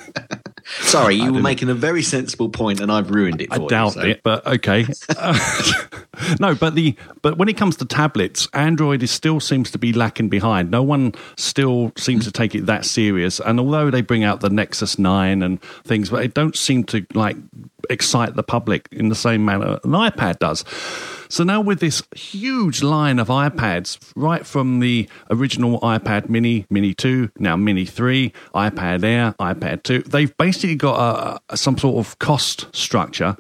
[0.91, 3.49] Sorry, you were making a very sensible point, and I've ruined it.
[3.49, 4.87] For I you, doubt so- it, but okay.
[6.39, 9.93] No, but the but when it comes to tablets, Android is still seems to be
[9.93, 10.71] lacking behind.
[10.71, 13.41] No one still seems to take it that serious.
[13.41, 17.07] And although they bring out the Nexus Nine and things, but it don't seem to
[17.15, 17.37] like
[17.89, 20.65] excite the public in the same manner an iPad does.
[21.29, 26.93] So now with this huge line of iPads, right from the original iPad Mini, Mini
[26.93, 32.19] 2, now Mini 3, iPad Air, iPad 2, they've basically got a, some sort of
[32.19, 33.37] cost structure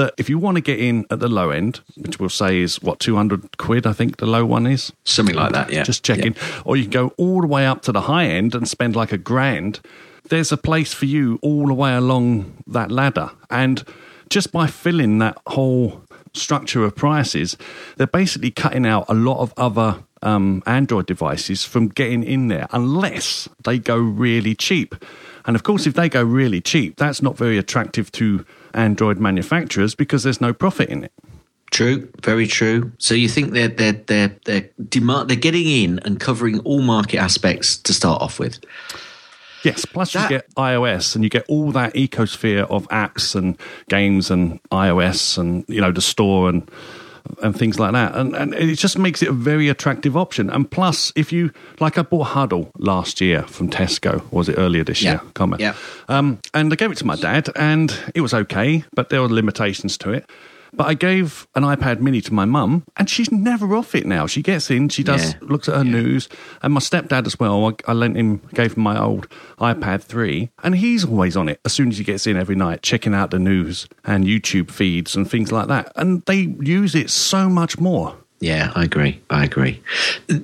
[0.00, 2.82] that if you want to get in at the low end, which we'll say is
[2.82, 4.92] what, 200 quid, I think the low one is?
[5.04, 5.82] Something like that, yeah.
[5.82, 6.34] Just checking.
[6.64, 9.12] Or you can go all the way up to the high end and spend like
[9.12, 9.80] a grand.
[10.30, 13.30] There's a place for you all the way along that ladder.
[13.50, 13.84] And
[14.30, 17.58] just by filling that whole structure of prices,
[17.96, 22.68] they're basically cutting out a lot of other um, Android devices from getting in there
[22.70, 24.94] unless they go really cheap.
[25.44, 29.94] And of course, if they go really cheap, that's not very attractive to Android manufacturers
[29.94, 31.12] because there's no profit in it.
[31.70, 32.90] True, very true.
[32.98, 37.18] So you think they're they're they're they're demand they're getting in and covering all market
[37.18, 38.58] aspects to start off with.
[39.62, 43.56] Yes, plus That- you get iOS and you get all that ecosphere of apps and
[43.88, 46.68] games and iOS and you know the store and
[47.42, 48.14] and things like that.
[48.16, 50.50] And and it just makes it a very attractive option.
[50.50, 54.56] And plus if you like I bought Hudl last year from Tesco, or was it
[54.58, 55.10] earlier this Yeah.
[55.12, 55.20] year?
[55.34, 55.60] Can't.
[55.60, 55.74] Yeah.
[56.08, 59.28] Um and I gave it to my dad and it was okay, but there were
[59.28, 60.28] limitations to it.
[60.80, 64.26] But I gave an iPad mini to my mum, and she's never off it now.
[64.26, 65.38] She gets in, she does, Yeah.
[65.42, 66.26] looks at her news,
[66.62, 67.66] and my stepdad as well.
[67.66, 71.60] I, I lent him, gave him my old iPad 3, and he's always on it
[71.66, 75.14] as soon as he gets in every night, checking out the news and YouTube feeds
[75.14, 75.92] and things like that.
[75.96, 78.16] And they use it so much more.
[78.42, 79.20] Yeah, I agree.
[79.28, 79.82] I agree.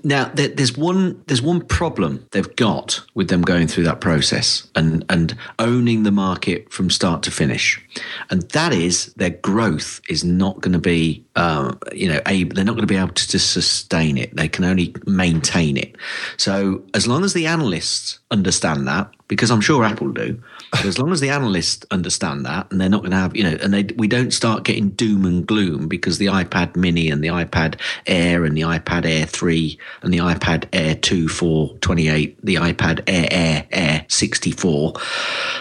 [0.04, 4.68] Now, there, there's one there's one problem they've got with them going through that process
[4.74, 7.82] and and owning the market from start to finish,
[8.28, 12.66] and that is their growth is not going to be uh, you know able, they're
[12.66, 14.36] not going to be able to, to sustain it.
[14.36, 15.96] They can only maintain it.
[16.36, 20.42] So as long as the analysts understand that, because I'm sure Apple do.
[20.72, 23.44] But as long as the analysts understand that, and they're not going to have, you
[23.44, 27.22] know, and they we don't start getting doom and gloom because the iPad Mini and
[27.22, 32.08] the iPad Air and the iPad Air three and the iPad Air two four twenty
[32.08, 34.94] eight, the iPad Air Air Air sixty four,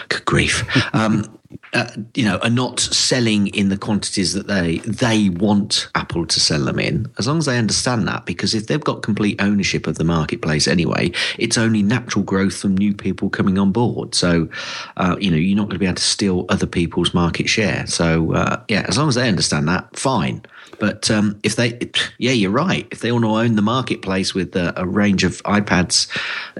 [0.08, 0.64] good grief,
[0.94, 1.24] um,
[1.72, 6.40] uh, you know, are not selling in the quantities that they they want Apple to
[6.40, 7.06] sell them in.
[7.18, 10.68] As long as they understand that, because if they've got complete ownership of the marketplace
[10.68, 14.14] anyway, it's only natural growth from new people coming on board.
[14.14, 14.48] So,
[14.96, 17.86] uh, you know, you're not going to be able to steal other people's market share.
[17.86, 20.42] So, uh, yeah, as long as they understand that, fine.
[20.78, 21.78] But um, if they,
[22.18, 22.86] yeah, you're right.
[22.90, 26.08] If they want to own the marketplace with uh, a range of iPads,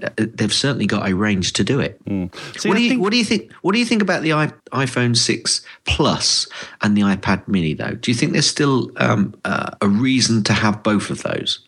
[0.02, 2.00] uh, they've certainly got a range to do it.
[2.06, 3.52] See, what do you think- What do you think?
[3.62, 6.46] What do you think about the I, iPhone six Plus
[6.82, 7.74] and the iPad Mini?
[7.74, 11.60] Though, do you think there's still um, uh, a reason to have both of those?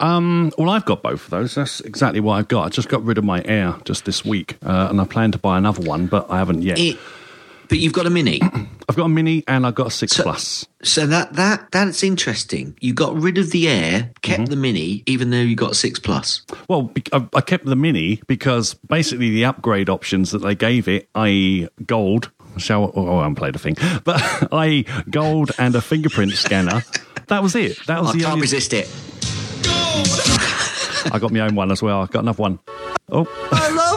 [0.00, 1.56] Um, well, I've got both of those.
[1.56, 2.66] That's exactly what I've got.
[2.66, 5.38] I just got rid of my Air just this week, uh, and I plan to
[5.38, 6.78] buy another one, but I haven't yet.
[6.78, 6.98] It,
[7.68, 8.40] but you've got a Mini,
[8.88, 10.66] I've got a Mini and I've got a 6 So- Plus.
[10.82, 12.76] so that that that's interesting.
[12.80, 14.50] You got rid of the Air, kept Mm-hmm.
[14.50, 16.42] the Mini, even though you got a six Plus.
[16.68, 21.08] Well, I I kept the Mini because basically the upgrade options that they gave it,
[21.14, 26.32] i.e., gold, shall oh, I haven't played a thing, but i.e., gold and a fingerprint
[26.32, 26.82] scanner.
[27.28, 27.78] That was it.
[27.86, 28.42] That was I the can't only.
[28.42, 28.88] resist it.
[31.12, 32.02] I got my own one as well.
[32.02, 32.58] I got another one.
[33.10, 33.87] Oh, I love gold.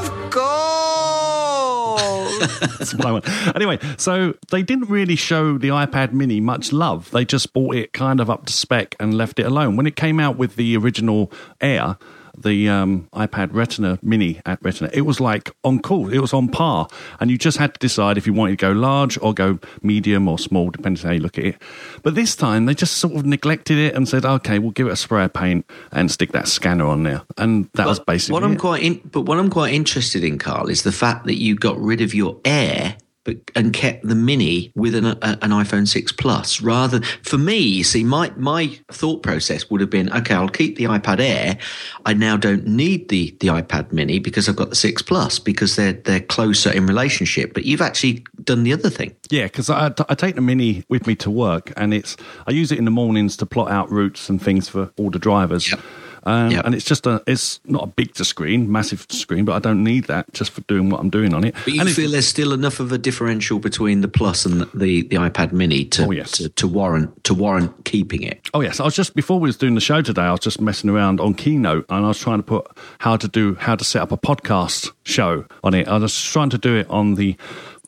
[2.42, 3.56] That's what I want.
[3.56, 7.12] Anyway, so they didn't really show the iPad Mini much love.
[7.12, 9.76] They just bought it kind of up to spec and left it alone.
[9.76, 11.98] When it came out with the original Air,
[12.38, 16.12] the um, iPad Retina Mini at Retina, it was like on call.
[16.12, 16.88] It was on par,
[17.20, 20.28] and you just had to decide if you wanted to go large or go medium
[20.28, 21.62] or small, depending on how you look at it.
[22.04, 24.94] But this time they just sort of neglected it and said, "Okay, we'll give it
[24.94, 28.44] a spray of paint and stick that scanner on there," and that was basically what
[28.44, 28.60] I'm it.
[28.60, 31.80] quite in, but what I'm quite interested in, Carl, is the fact that you got
[31.80, 32.96] rid of your Air.
[33.24, 37.58] But, and kept the mini with an, a, an iPhone 6 Plus rather for me
[37.58, 41.60] you see my my thought process would have been okay I'll keep the iPad Air
[42.06, 45.76] I now don't need the the iPad mini because I've got the 6 Plus because
[45.76, 49.92] they're they're closer in relationship but you've actually done the other thing Yeah, because I,
[50.10, 52.92] I take the mini with me to work, and it's I use it in the
[52.92, 55.72] mornings to plot out routes and things for all the drivers.
[55.72, 55.80] Yep.
[56.24, 56.66] Um, Yep.
[56.66, 59.60] And it's just a it's not a big to screen, massive to screen, but I
[59.60, 61.56] don't need that just for doing what I'm doing on it.
[61.66, 65.02] But you and feel there's still enough of a differential between the Plus and the,
[65.04, 66.32] the iPad Mini to, Oh, yes.
[66.34, 68.42] to to warrant to warrant keeping it.
[68.54, 70.22] Oh yes, I was just before we was doing the show today.
[70.24, 72.68] I was just messing around on Keynote, and I was trying to put
[73.00, 75.88] how to do how to set up a podcast show on it.
[75.88, 77.36] I was trying to do it on the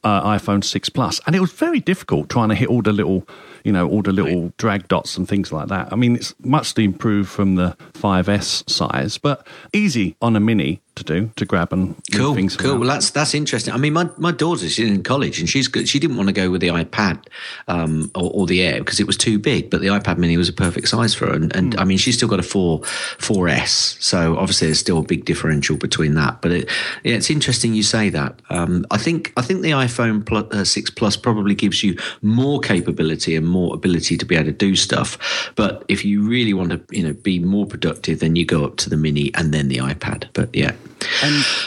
[0.04, 3.28] uh, iPhone six plus, and it was very difficult trying to hit all the little,
[3.64, 5.92] you know, all the little drag dots and things like that.
[5.92, 11.04] I mean, it's much improved from the 5S size, but easy on a mini to
[11.04, 12.72] do to grab and Cool, things cool.
[12.72, 12.80] around.
[12.82, 13.74] Well, that's that's interesting.
[13.74, 15.90] I mean, my my daughter she's in college and she's good.
[15.90, 17.26] She didn't want to go with the iPad
[17.68, 20.50] um, or, or the Air because it was too big, but the iPad Mini was
[20.50, 21.34] a perfect size for her.
[21.34, 22.84] And, and I mean, she's still got a four
[23.18, 26.42] four S, so obviously there's still a big differential between that.
[26.42, 26.70] But it,
[27.04, 28.40] yeah, it's interesting you say that.
[28.50, 32.60] Um, I think I think the iPhone plus, uh, six Plus probably gives you more
[32.60, 35.52] capability and more ability to be able to do stuff.
[35.56, 38.78] But if you really want to, you know, be more productive, then you go up
[38.78, 40.28] to the Mini and then the iPad.
[40.34, 40.74] But yeah.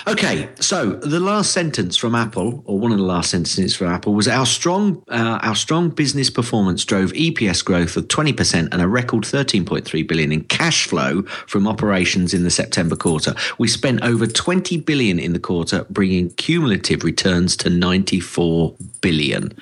[0.06, 4.14] Okay, so the last sentence from Apple, or one of the last sentences from Apple,
[4.14, 8.82] was our strong, uh, our strong business performance drove EPS growth of twenty percent and
[8.82, 13.34] a record thirteen point three billion in cash flow from operations in the September quarter.
[13.58, 19.56] We spent over twenty billion in the quarter, bringing cumulative returns to ninety four billion.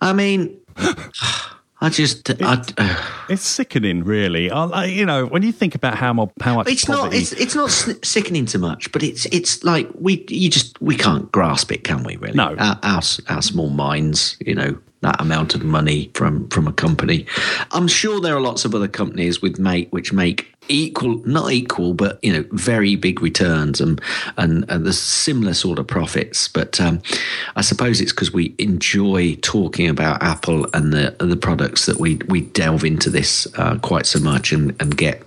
[0.00, 0.58] I mean,
[1.82, 2.96] I just, I, uh,
[3.28, 4.50] It's sickening, really.
[4.52, 7.54] I, you know, when you think about how much how much it's not it's it's
[7.56, 7.70] not
[8.04, 12.04] sickening to much but it's it's like we you just we can't grasp it can
[12.04, 12.54] we really No.
[12.58, 17.26] our, our, our small minds you know that amount of money from from a company
[17.72, 21.92] i'm sure there are lots of other companies with make which make equal not equal
[21.92, 24.00] but you know very big returns and
[24.36, 27.02] and, and there's similar sort of profits but um,
[27.56, 32.14] i suppose it's because we enjoy talking about apple and the the products that we
[32.28, 35.22] we delve into this uh, quite so much and and get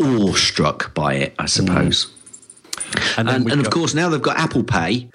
[0.00, 2.12] awestruck by it, I suppose.
[3.16, 5.08] and, then And, we and of course, now they've got Apple Pay.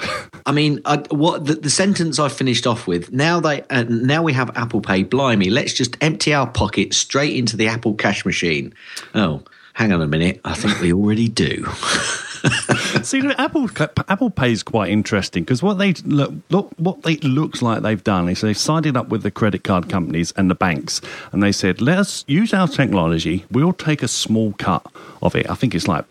[0.49, 3.13] I mean, I, what the, the sentence I finished off with?
[3.13, 5.03] Now they, uh, now we have Apple Pay.
[5.03, 8.73] Blimey, let's just empty our pocket straight into the Apple cash machine.
[9.13, 10.41] Oh, hang on a minute.
[10.43, 11.65] I think we already do.
[13.03, 13.69] See, look, Apple
[14.07, 18.03] Apple Pay is quite interesting because what they look, look what they looks like they've
[18.03, 20.99] done is they've signed up with the credit card companies and the banks,
[21.31, 23.45] and they said, "Let us use our technology.
[23.51, 24.83] We'll take a small cut
[25.21, 25.47] of it.
[25.47, 26.05] I think it's like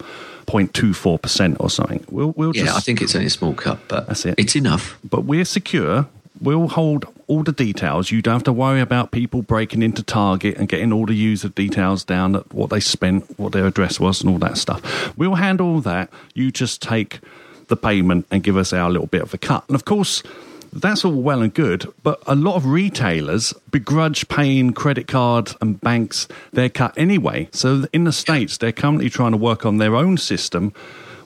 [0.48, 2.04] 0.24 percent or something.
[2.10, 4.34] We'll we'll Yeah, just I think it's only a small cut, but That's it.
[4.38, 4.98] it's enough.
[5.08, 6.06] but we're secure.
[6.40, 8.10] We'll hold all the details.
[8.12, 11.48] You don't have to worry about people breaking into Target and getting all the user
[11.48, 15.16] details down, what they spent, what their address was, and all that stuff.
[15.18, 16.10] We'll handle all that.
[16.34, 17.18] You just take
[17.66, 19.64] the payment and give us our little bit of a cut.
[19.68, 20.22] And of course,
[20.72, 25.80] that's all well and good, but a lot of retailers begrudge paying credit card and
[25.80, 27.48] banks their cut anyway.
[27.52, 30.72] So in the States, they're currently trying to work on their own system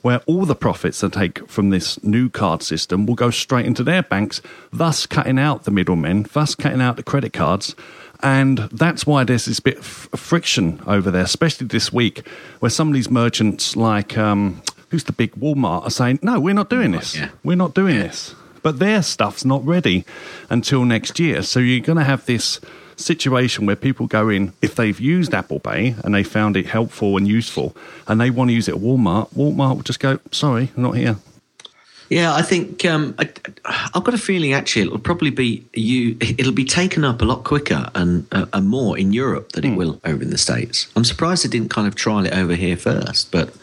[0.01, 3.83] where all the profits they take from this new card system will go straight into
[3.83, 7.73] their banks, thus cutting out the middlemen, thus cutting out the credit cards.
[8.21, 12.27] And that's why there's this bit of friction over there, especially this week,
[12.59, 16.53] where some of these merchants, like um, who's the big Walmart, are saying, "No, we're
[16.53, 17.15] not doing this.
[17.15, 17.29] yeah.
[17.43, 20.05] We're not doing this." But their stuff's not ready
[20.49, 21.43] until next year.
[21.43, 22.59] So you're going to have this
[22.95, 27.17] situation where people go in if they've used Apple Pay and they found it helpful
[27.17, 27.75] and useful,
[28.07, 29.33] and they want to use it at Walmart.
[29.35, 31.17] Walmart will just go, "Sorry, not here."
[32.13, 33.27] Yeah, I think um, I,
[33.65, 36.15] I've got a feeling actually it'll probably be you.
[36.21, 39.75] It'll be taken up a lot quicker and uh, and more in Europe than it
[39.75, 40.87] will over in the states.
[40.95, 43.55] I'm surprised they didn't kind of trial it over here first, but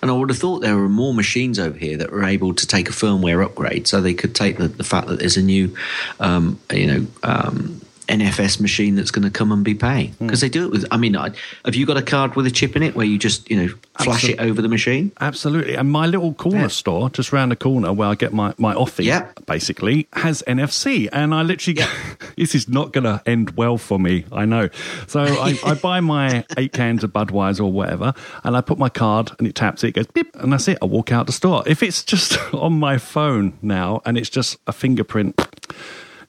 [0.00, 2.66] and I would have thought there were more machines over here that were able to
[2.66, 5.76] take a firmware upgrade, so they could take the, the fact that there's a new,
[6.20, 7.06] um, you know.
[7.22, 7.79] Um,
[8.10, 10.26] NFC machine that's going to come and be paying Hmm.
[10.26, 10.84] because they do it with.
[10.90, 11.30] I mean, I,
[11.64, 13.68] have you got a card with a chip in it where you just you know
[13.98, 15.12] flash it over the machine?
[15.20, 15.74] Absolutely.
[15.76, 16.66] And my little corner Yeah.
[16.68, 19.28] store, just round the corner where I get my, my offie, Yeah.
[19.46, 21.08] basically, has NFC.
[21.12, 21.80] And I literally,
[22.36, 24.68] this is not going to end well for me, I know.
[25.06, 28.88] So I, I buy my eight cans of Budweiser or whatever, and I put my
[28.88, 30.78] card and it taps it, it goes beep, and that's it.
[30.82, 31.62] I walk out the store.
[31.66, 35.40] If it's just on my phone now and it's just a fingerprint,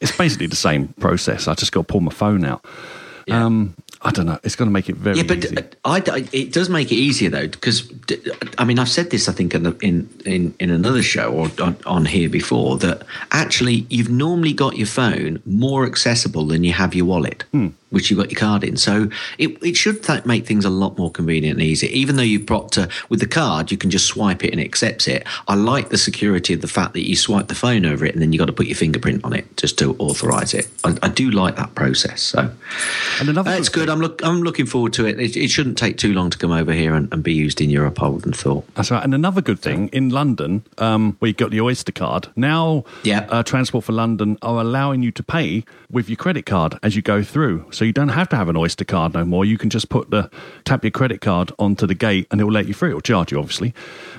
[0.02, 1.48] it's basically the same process.
[1.48, 2.66] I just got to pull my phone out.
[3.30, 4.40] Um, I don't know.
[4.44, 5.56] It's going to make it very Yeah, but easy.
[5.58, 7.88] uh, I, I- it does make it easier though, because
[8.58, 11.78] I mean, I've said this I think in in, in in another show or on,
[11.86, 16.96] on here before that actually you've normally got your phone more accessible than you have
[16.96, 17.44] your wallet,
[17.92, 18.76] which you've got your card in.
[18.78, 21.88] So it it should th- make things a lot more convenient and easy.
[21.88, 24.66] Even though you've got to with the card, you can just swipe it and it
[24.66, 25.26] accepts it.
[25.48, 28.22] I like the security of the fact that you swipe the phone over it and
[28.22, 30.68] then you've got to put your fingerprint on it just to authorize it.
[30.84, 32.22] I, I do like that process.
[32.22, 32.52] So.
[33.20, 33.90] and another Uh, it's good.
[33.90, 34.22] I'm look.
[34.24, 35.20] I'm looking forward to it.
[35.20, 37.70] It, it shouldn't take too long to come over here and, and be used in
[37.70, 38.02] Europe.
[38.02, 38.66] I wouldn't thought.
[38.76, 39.04] That's right.
[39.04, 43.28] And another good thing in London, um, where you got the Oyster card, now Yeah.
[43.30, 47.02] uh, Transport for London are allowing you to pay with your credit card as you
[47.02, 47.66] go through.
[47.72, 49.46] So you don't have to have an Oyster card no more.
[49.46, 50.30] You can just put the
[50.66, 52.92] tap your credit card onto the gate and it will let you through.
[52.92, 53.74] It will charge you, obviously.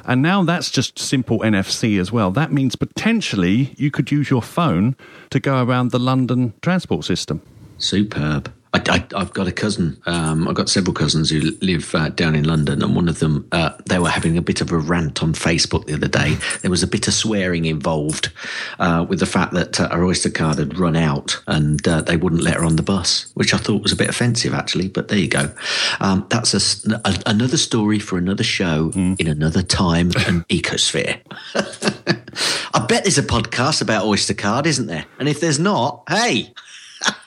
[0.04, 2.30] And now that's just simple NFC as well.
[2.30, 4.96] That means potentially you could use your phone
[5.30, 7.42] to go around the London transport system.
[7.78, 8.52] Superb.
[8.74, 10.00] I, I, I've got a cousin.
[10.06, 13.46] Um, I've got several cousins who live uh, down in London, and one of them,
[13.52, 16.36] uh, they were having a bit of a rant on Facebook the other day.
[16.62, 18.32] There was a bit of swearing involved
[18.78, 22.16] uh, with the fact that uh, her Oyster card had run out, and uh, they
[22.16, 24.88] wouldn't let her on the bus, which I thought was a bit offensive, actually.
[24.88, 25.52] But there you go.
[26.00, 26.62] Um, that's a
[27.04, 31.20] a another story for another show in another time and ecosphere.
[32.74, 35.04] I bet there's a podcast about Oyster card, isn't there?
[35.18, 36.52] And if there's not, hey.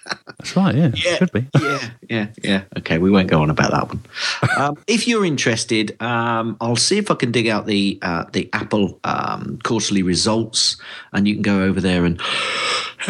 [0.05, 0.91] That's right, yeah.
[0.93, 1.47] Should be.
[1.59, 2.63] yeah, yeah, yeah.
[2.77, 4.01] Okay, we won't go on about that one.
[4.57, 8.49] Um, if you're interested, um, I'll see if I can dig out the uh, the
[8.53, 10.77] Apple um, quarterly results,
[11.13, 12.21] and you can go over there and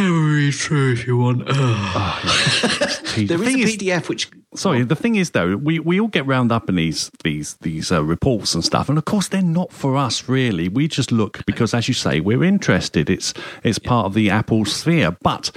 [0.03, 1.45] have a read through if you want.
[3.15, 4.29] Gee, There the is a thing is- PDF which.
[4.55, 7.91] Sorry, the thing is though, we, we all get round up in these these these
[7.91, 10.69] uh, reports and stuff, and of course they're not for us really.
[10.69, 13.09] We just look because, as you say, we're interested.
[13.09, 13.33] It's
[13.63, 15.51] it's part of the Apple sphere, but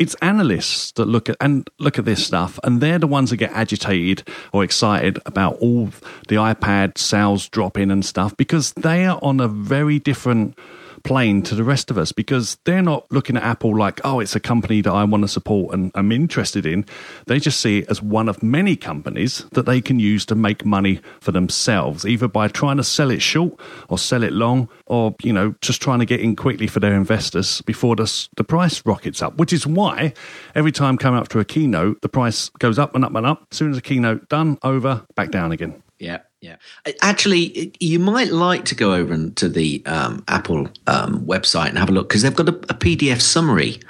[0.00, 3.36] it's analysts that look at and look at this stuff, and they're the ones that
[3.36, 5.90] get agitated or excited about all
[6.26, 10.58] the iPad sales dropping and stuff because they are on a very different
[11.04, 14.36] plane to the rest of us because they're not looking at Apple like, oh, it's
[14.36, 16.84] a company that I want to support and I'm interested in.
[17.26, 20.64] They just see it as one of many companies that they can use to make
[20.64, 25.14] money for themselves, either by trying to sell it short or sell it long, or,
[25.22, 28.84] you know, just trying to get in quickly for their investors before the, the price
[28.84, 30.12] rockets up, which is why
[30.54, 33.46] every time coming up to a keynote, the price goes up and up and up.
[33.50, 35.82] As soon as the keynote done, over, back down again.
[35.98, 36.56] Yeah, yeah.
[37.02, 41.90] Actually, you might like to go over to the um, Apple um, website and have
[41.90, 43.80] a look because they've got a, a PDF summary,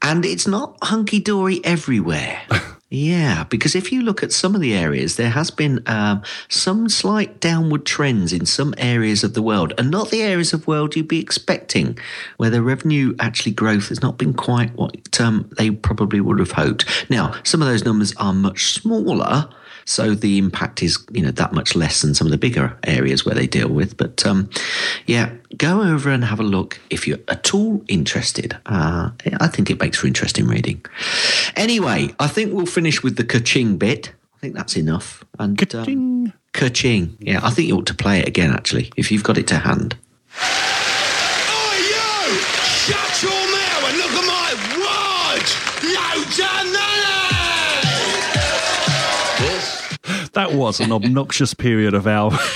[0.00, 2.40] and it's not hunky dory everywhere.
[2.92, 6.88] Yeah, because if you look at some of the areas, there has been um, some
[6.88, 10.96] slight downward trends in some areas of the world, and not the areas of world
[10.96, 11.96] you'd be expecting,
[12.38, 16.50] where the revenue actually growth has not been quite what um, they probably would have
[16.50, 17.08] hoped.
[17.08, 19.48] Now, some of those numbers are much smaller,
[19.84, 23.24] so the impact is you know that much less than some of the bigger areas
[23.24, 23.96] where they deal with.
[23.96, 24.48] But um,
[25.06, 28.56] yeah, go over and have a look if you're at all interested.
[28.66, 29.10] Uh,
[29.40, 30.84] I think it makes for interesting reading.
[31.56, 34.12] Anyway, I think we'll finish with the ka-ching bit.
[34.34, 35.24] I think that's enough.
[35.38, 35.98] And Ka-ching.
[35.98, 37.16] Um, ka-ching.
[37.20, 39.56] Yeah, I think you ought to play it again actually if you've got it to
[39.56, 39.96] hand.
[40.40, 42.38] Oi, you!
[42.38, 43.39] Shut your
[50.32, 50.50] that!
[50.50, 52.32] That was an obnoxious period of our.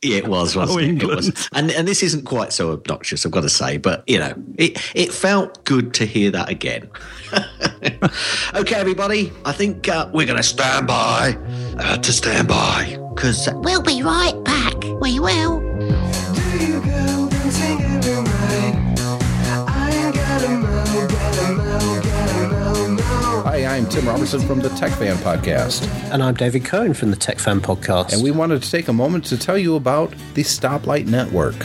[0.00, 1.02] It was, wasn't it?
[1.02, 1.48] It was.
[1.52, 4.78] And and this isn't quite so obnoxious, I've got to say, but you know, it
[4.94, 6.88] it felt good to hear that again.
[8.54, 11.36] okay, everybody, I think uh, we're going to stand by
[11.78, 14.74] uh, to stand by because We'll be right back.
[15.00, 15.60] We will.
[23.92, 27.60] Tim Robertson from the Tech Fan Podcast, And I'm David Cohen from the Tech Fan
[27.60, 28.14] Podcast.
[28.14, 31.56] and we wanted to take a moment to tell you about the Stoplight Network.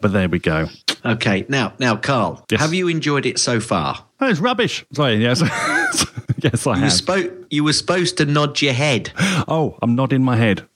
[0.00, 0.68] But there we go.
[1.04, 2.60] okay, now, now, Carl, Yes.
[2.60, 4.04] have you enjoyed it so far?
[4.20, 4.84] Oh, it's rubbish.
[4.92, 5.40] Sorry, yes.
[6.42, 6.92] yes, I You were, have.
[6.92, 9.12] spo- you were supposed to nod your head.
[9.48, 10.66] oh, I'm nodding my head.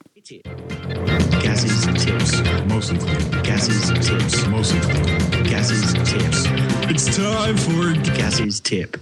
[1.41, 2.41] Gaz's tips.
[2.67, 2.97] Mostly
[3.61, 4.47] Gaz's tips.
[4.47, 4.79] Mostly.
[5.43, 6.45] Gaz's tips.
[6.89, 8.97] It's time for Gaz's tip.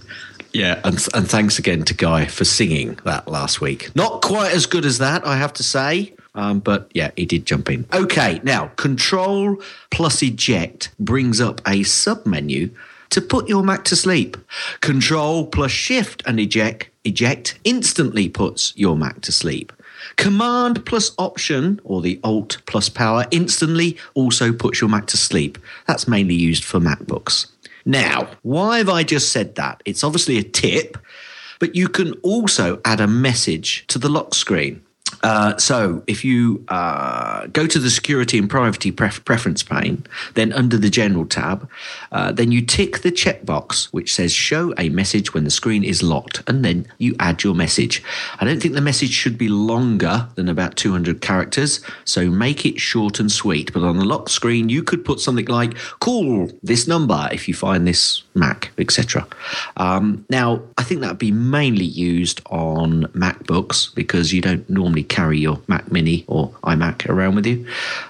[0.52, 3.88] Yeah, and, and thanks again to Guy for singing that last week.
[3.96, 6.12] Not quite as good as that, I have to say.
[6.34, 7.86] Um, but yeah, he did jump in.
[7.90, 9.56] Okay, now Control
[9.90, 12.68] plus Eject brings up a sub menu
[13.08, 14.36] to put your Mac to sleep.
[14.82, 19.72] Control plus Shift and Eject eject instantly puts your Mac to sleep.
[20.16, 25.58] Command plus Option or the Alt plus Power instantly also puts your Mac to sleep.
[25.86, 27.50] That's mainly used for MacBooks.
[27.84, 29.82] Now, why have I just said that?
[29.84, 30.98] It's obviously a tip,
[31.58, 34.82] but you can also add a message to the lock screen.
[35.22, 40.04] Uh, so if you uh, go to the security and privacy pref- preference pane,
[40.34, 41.68] then under the general tab,
[42.12, 46.02] uh, then you tick the checkbox which says show a message when the screen is
[46.02, 48.02] locked, and then you add your message.
[48.40, 52.80] I don't think the message should be longer than about 200 characters, so make it
[52.80, 53.72] short and sweet.
[53.72, 57.54] But on the lock screen, you could put something like call this number if you
[57.54, 59.26] find this Mac, etc.
[59.76, 65.02] Um, now, I think that would be mainly used on MacBooks because you don't normally
[65.10, 67.66] carry your Mac Mini or iMac around with you.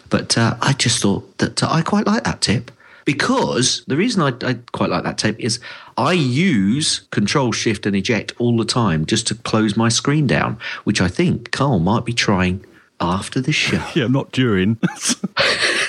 [0.09, 2.71] But uh, I just thought that uh, I quite like that tip.
[3.07, 5.59] Because the reason I, I quite like that tip is
[5.97, 10.59] I use Control Shift and Eject all the time just to close my screen down,
[10.85, 12.65] which I think Carl might be trying
[13.01, 13.83] after the show.
[13.95, 14.79] Yeah, not during.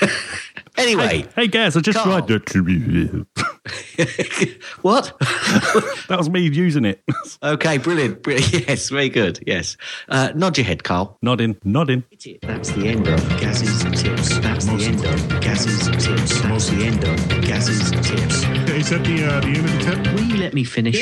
[0.78, 2.22] Anyway, hey, guys, I just Carl.
[2.22, 3.26] tried that to.
[4.82, 5.16] what?
[5.20, 7.02] that was me using it.
[7.44, 8.22] Okay, brilliant.
[8.22, 8.68] brilliant.
[8.68, 9.40] Yes, very good.
[9.44, 9.76] Yes.
[10.08, 11.18] Uh, nod your head, Carl.
[11.22, 12.04] nodding, nodding.
[12.42, 14.38] That's the end of Gaz's tips.
[14.38, 16.40] That's the end of Gaz's tips.
[16.40, 18.44] That's the end of Gaz's tips.
[18.70, 20.14] Is that the, uh, the end of the tip?
[20.14, 20.96] Will you let me finish?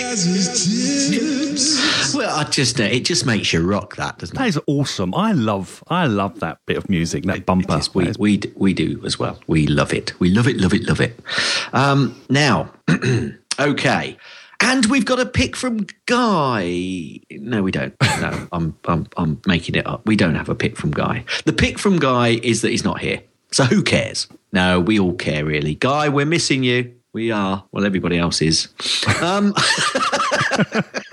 [2.15, 5.15] Well, I just uh, it just makes you rock that, doesn't That That is awesome.
[5.15, 7.75] I love, I love that bit of music, that bumper.
[7.75, 9.39] Yes, we, we, we do as well.
[9.47, 10.19] We love it.
[10.21, 11.19] We love it, love it, love it.
[11.75, 12.50] Um, now,
[13.61, 14.17] okay.
[14.63, 17.21] And we've got a pick from Guy.
[17.31, 17.95] No, we don't.
[18.21, 20.05] No, I'm, I'm, I'm making it up.
[20.07, 21.25] We don't have a pick from Guy.
[21.45, 23.23] The pick from Guy is that he's not here.
[23.53, 24.29] So who cares?
[24.53, 25.75] No, we all care, really.
[25.75, 26.95] Guy, we're missing you.
[27.13, 27.65] We are.
[27.73, 28.69] Well, everybody else is.
[29.21, 29.55] Um,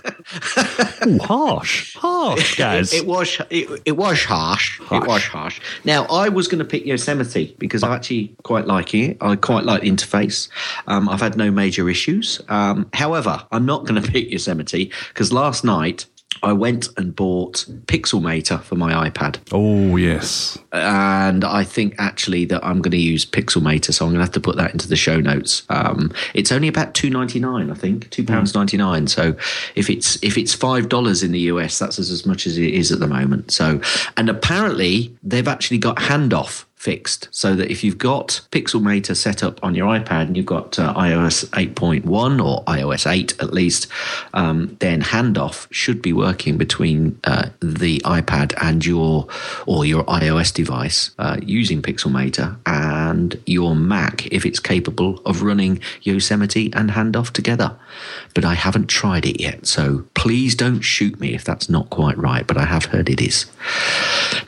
[1.05, 2.93] Ooh, harsh, harsh, guys.
[2.93, 4.79] It, it was it, it was harsh.
[4.91, 5.59] It was harsh.
[5.83, 9.17] Now I was going to pick Yosemite because I actually quite like it.
[9.21, 10.49] I quite like the interface.
[10.87, 12.41] Um, I've had no major issues.
[12.49, 16.05] Um, however, I'm not going to pick Yosemite because last night
[16.43, 19.37] I went and bought Pixelmator for my iPad.
[19.51, 20.57] oh yes.
[20.71, 24.33] And I think actually that I'm going to use Pixelmator, so I'm going to have
[24.33, 25.63] to put that into the show notes.
[25.69, 29.07] Um, it's only about two ninety nine, I think, two pounds ninety nine.
[29.07, 29.35] So
[29.75, 32.73] if it's if it's five dollars in the US, that's as, as much as it
[32.73, 33.51] is at the moment.
[33.51, 33.81] So
[34.15, 39.61] and apparently they've actually got handoff fixed so that if you've got Pixelmator set up
[39.63, 42.05] on your iPad and you've got uh, iOS 8.1
[42.45, 43.87] or iOS 8 at least,
[44.35, 49.27] um, then handoff should be working between uh, the iPad and your
[49.65, 55.81] or your iOS device uh, using Pixelmator and your Mac if it's capable of running
[56.03, 57.75] Yosemite and handoff together.
[58.35, 62.17] But I haven't tried it yet, so please don't shoot me if that's not quite
[62.19, 62.45] right.
[62.45, 63.47] But I have heard it is.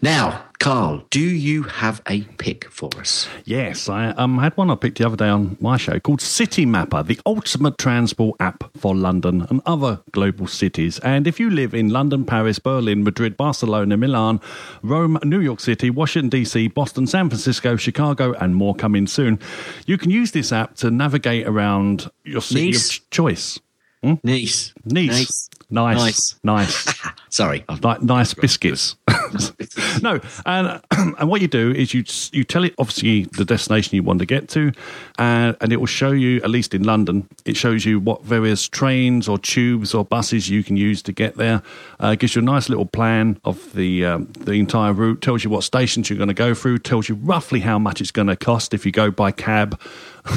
[0.03, 3.29] Now, Carl, do you have a pick for us?
[3.45, 6.65] Yes, I um, had one I picked the other day on my show called City
[6.65, 10.99] Mapper, the ultimate transport app for London and other global cities.
[10.99, 14.41] And if you live in London, Paris, Berlin, Madrid, Barcelona, Milan,
[14.83, 19.39] Rome, New York City, Washington, D.C., Boston, San Francisco, Chicago, and more coming soon,
[19.85, 22.97] you can use this app to navigate around your city Nice.
[22.97, 23.59] of choice.
[24.03, 24.73] Nice.
[24.83, 24.83] Nice.
[24.83, 25.49] Nice.
[25.69, 26.35] Nice.
[26.43, 26.97] Nice.
[27.29, 27.63] Sorry.
[27.81, 28.95] Like nice biscuits.
[30.01, 34.03] no, and and what you do is you you tell it obviously the destination you
[34.03, 34.71] want to get to,
[35.17, 38.67] and and it will show you at least in London, it shows you what various
[38.67, 41.61] trains or tubes or buses you can use to get there.
[41.99, 45.21] Uh, gives you a nice little plan of the um, the entire route.
[45.21, 46.79] Tells you what stations you're going to go through.
[46.79, 49.79] Tells you roughly how much it's going to cost if you go by cab.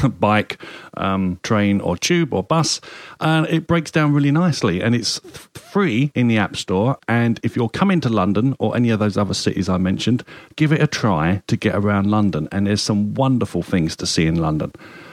[0.20, 0.62] bike,
[0.96, 2.80] um, train, or tube or bus,
[3.20, 4.80] and it breaks down really nicely.
[4.80, 6.81] And it's th- free in the App Store.
[7.08, 10.24] And if you're coming to London or any of those other cities I mentioned,
[10.56, 12.48] give it a try to get around London.
[12.52, 14.72] And there's some wonderful things to see in London.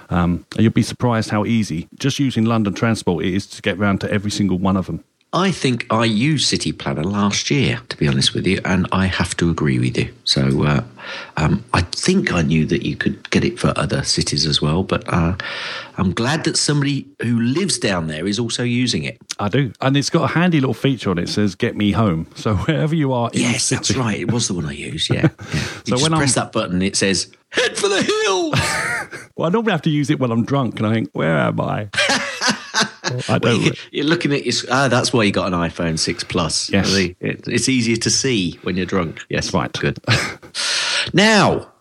[0.09, 3.99] Um, you'll be surprised how easy just using London transport it is to get around
[4.01, 5.03] to every single one of them.
[5.31, 9.05] I think I used City Planner last year, to be honest with you, and I
[9.05, 10.11] have to agree with you.
[10.23, 10.83] So uh,
[11.37, 14.81] um, I think I knew that you could get it for other cities as well,
[14.81, 15.35] but uh,
[15.97, 19.19] I'm glad that somebody who lives down there is also using it.
[19.37, 21.23] I do, and it's got a handy little feature on it.
[21.25, 24.17] it says "Get me home." So wherever you are, in Yes, that's right.
[24.19, 25.13] It was the one I used.
[25.13, 25.27] Yeah.
[25.53, 25.61] yeah.
[25.85, 28.53] So when I'm- press that button, it says "Head for the hill."
[29.35, 31.61] Well, I normally have to use it when I'm drunk, and I think, "Where am
[31.61, 31.87] I?"
[33.29, 33.61] I don't.
[33.61, 34.53] you- You're looking at your.
[34.71, 36.69] Ah, that's why you got an iPhone 6 Plus.
[36.71, 36.91] Yes.
[37.19, 39.23] It's easier to see when you're drunk.
[39.29, 39.71] Yes, right.
[39.73, 39.99] Good.
[41.13, 41.71] now,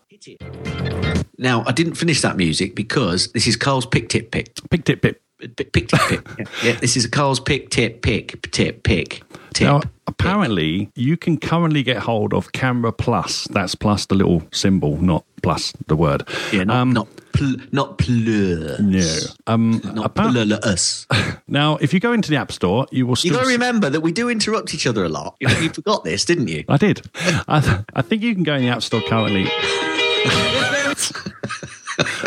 [1.37, 4.53] now I didn't finish that music because this is Carl's pick tip pick.
[4.69, 5.21] Pick tip pip.
[5.55, 6.27] Pick, pick tip pick.
[6.37, 9.23] yeah, yeah, this is Carl's pick tip pick tip pick
[9.53, 9.67] tip.
[9.67, 13.45] Now, apparently, you can currently get hold of Camera Plus.
[13.45, 16.27] That's plus the little symbol, not plus the word.
[16.51, 18.79] yeah, not Um, not pl- not plus.
[18.79, 19.17] no.
[19.47, 21.07] Um, Not appar- plus.
[21.47, 23.33] now, if you go into the App Store, you will You still.
[23.35, 25.35] got to remember that we do interrupt each other a lot.
[25.39, 26.63] You, you forgot this, didn't you?
[26.67, 27.01] I did.
[27.47, 29.45] I, th- I think you can go in the App Store currently.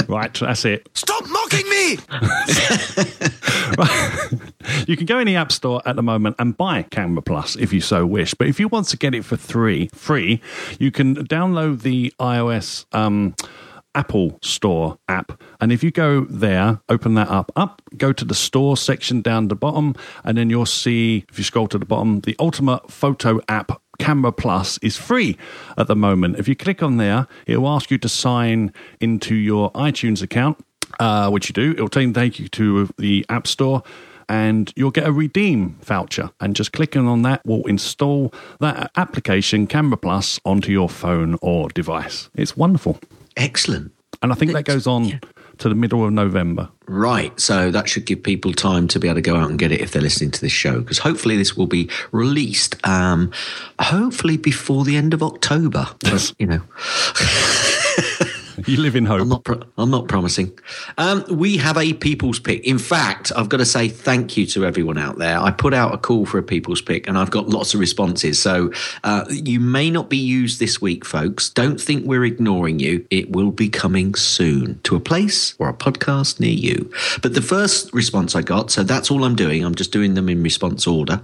[0.09, 0.89] right, that's it.
[0.95, 1.99] Stop mocking me!
[4.87, 7.73] You can go in the App Store at the moment and buy Camera Plus if
[7.73, 8.35] you so wish.
[8.35, 10.41] But if you want to get it for three free,
[10.79, 13.35] you can download the iOS um,
[13.95, 15.41] Apple Store app.
[15.61, 19.49] And if you go there, open that up, up, go to the store section down
[19.49, 23.41] the bottom, and then you'll see, if you scroll to the bottom, the Ultimate Photo
[23.49, 25.37] app Camera Plus is free
[25.77, 26.39] at the moment.
[26.39, 30.59] If you click on there, it will ask you to sign into your iTunes account,
[30.99, 31.73] uh, which you do.
[31.73, 33.83] It will take take you to the App Store
[34.29, 36.31] and you'll get a redeem voucher.
[36.41, 41.69] And just clicking on that will install that application, Camera Plus, onto your phone or
[41.69, 42.31] device.
[42.35, 42.99] It's wonderful.
[43.37, 43.93] Excellent.
[44.23, 45.21] And I think that goes on
[45.59, 46.69] to the middle of November.
[46.87, 47.39] Right.
[47.41, 49.81] So that should give people time to be able to go out and get it
[49.81, 50.81] if they're listening to this show.
[50.81, 53.33] Because hopefully this will be released, um,
[53.81, 55.89] hopefully before the end of October.
[56.01, 56.61] But, you know,
[58.73, 59.21] You live in hope.
[59.21, 59.45] I'm not.
[59.45, 60.57] Pro- I'm not promising.
[60.97, 62.65] Um, we have a people's pick.
[62.65, 65.39] In fact, I've got to say thank you to everyone out there.
[65.39, 68.39] I put out a call for a people's pick, and I've got lots of responses.
[68.39, 71.51] So uh, you may not be used this week, folks.
[71.51, 73.05] Don't think we're ignoring you.
[73.11, 76.91] It will be coming soon to a place or a podcast near you.
[77.21, 79.65] But the first response I got, so that's all I'm doing.
[79.65, 81.21] I'm just doing them in response order.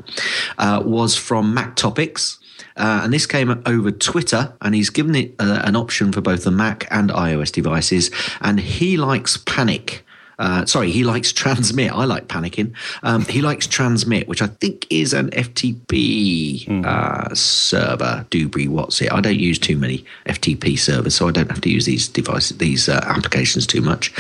[0.59, 2.39] Uh, was from Mac Topics.
[2.79, 6.45] Uh, and this came over Twitter, and he's given it uh, an option for both
[6.45, 8.11] the Mac and iOS devices.
[8.41, 10.05] And he likes Panic.
[10.39, 11.93] Uh, sorry, he likes Transmit.
[11.93, 12.73] I like panicking.
[13.03, 18.27] Um, he likes Transmit, which I think is an FTP uh, server.
[18.31, 19.13] Dubry, what's it?
[19.13, 22.59] I don't use too many FTP servers, so I don't have to use these devices,
[22.59, 24.13] these uh, applications too much.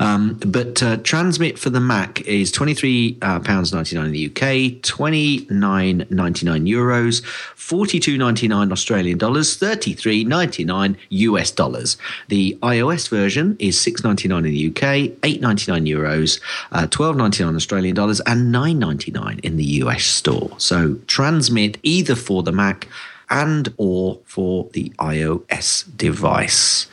[0.00, 4.12] Um, but uh, Transmit for the Mac is twenty three uh, pounds ninety nine in
[4.12, 10.24] the UK, twenty nine ninety nine euros, forty two ninety nine Australian dollars, thirty three
[10.24, 11.96] ninety nine US dollars.
[12.28, 16.40] The iOS version is six ninety nine in the UK, eight ninety nine euros,
[16.72, 20.50] uh, twelve ninety nine Australian dollars, and nine ninety nine in the US store.
[20.58, 22.88] So transmit either for the Mac
[23.30, 26.86] and or for the iOS device.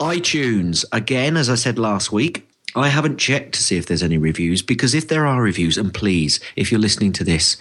[0.00, 2.46] iTunes, again, as I said last week,
[2.76, 5.94] I haven't checked to see if there's any reviews because if there are reviews, and
[5.94, 7.56] please, if you're listening to this,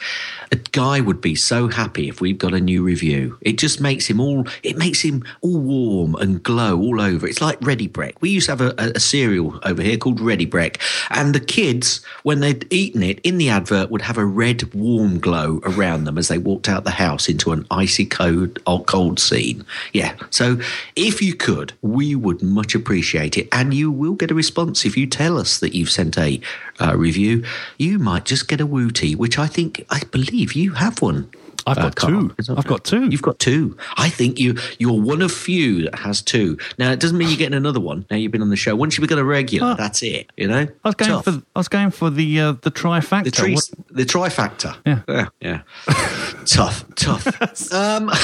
[0.52, 3.38] a guy would be so happy if we've got a new review.
[3.42, 7.28] It just makes him all, it makes him all warm and glow all over.
[7.28, 8.14] It's like Ready Brek.
[8.22, 12.04] We used to have a, a, cereal over here called Ready Brek, and the kids,
[12.24, 16.18] when they'd eaten it in the advert, would have a red warm glow around them
[16.18, 19.64] as they walked out the house into an icy cold, cold scene.
[19.92, 20.16] Yeah.
[20.30, 20.60] So
[20.96, 24.98] if you could, we would much appreciate it, and you will get a response if
[24.98, 26.40] you tell us that you've sent a
[26.80, 27.44] uh, review.
[27.78, 31.30] You might just get a wooty, which I think I believe you have one.
[31.66, 32.12] I've Uh, got Carl.
[32.30, 32.56] two.
[32.58, 33.06] I've got two.
[33.10, 33.78] You've got two.
[33.96, 36.58] I think you you're one of few that has two.
[36.78, 38.06] Now it doesn't mean you're getting another one.
[38.12, 38.76] Now you've been on the show.
[38.76, 39.76] Once you become a regular, Oh.
[39.76, 40.30] that's it.
[40.36, 40.68] You know.
[40.84, 41.24] I was going Tough.
[41.24, 43.32] for I was going for the uh, the trifactor.
[43.32, 44.76] the the trifactor.
[44.86, 45.00] Yeah.
[45.08, 45.62] yeah, yeah.
[46.46, 47.28] tough, tough.
[47.74, 48.10] um,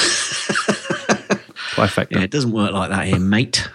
[1.76, 2.10] Trifecta.
[2.10, 3.66] Yeah, it doesn't work like that here, mate.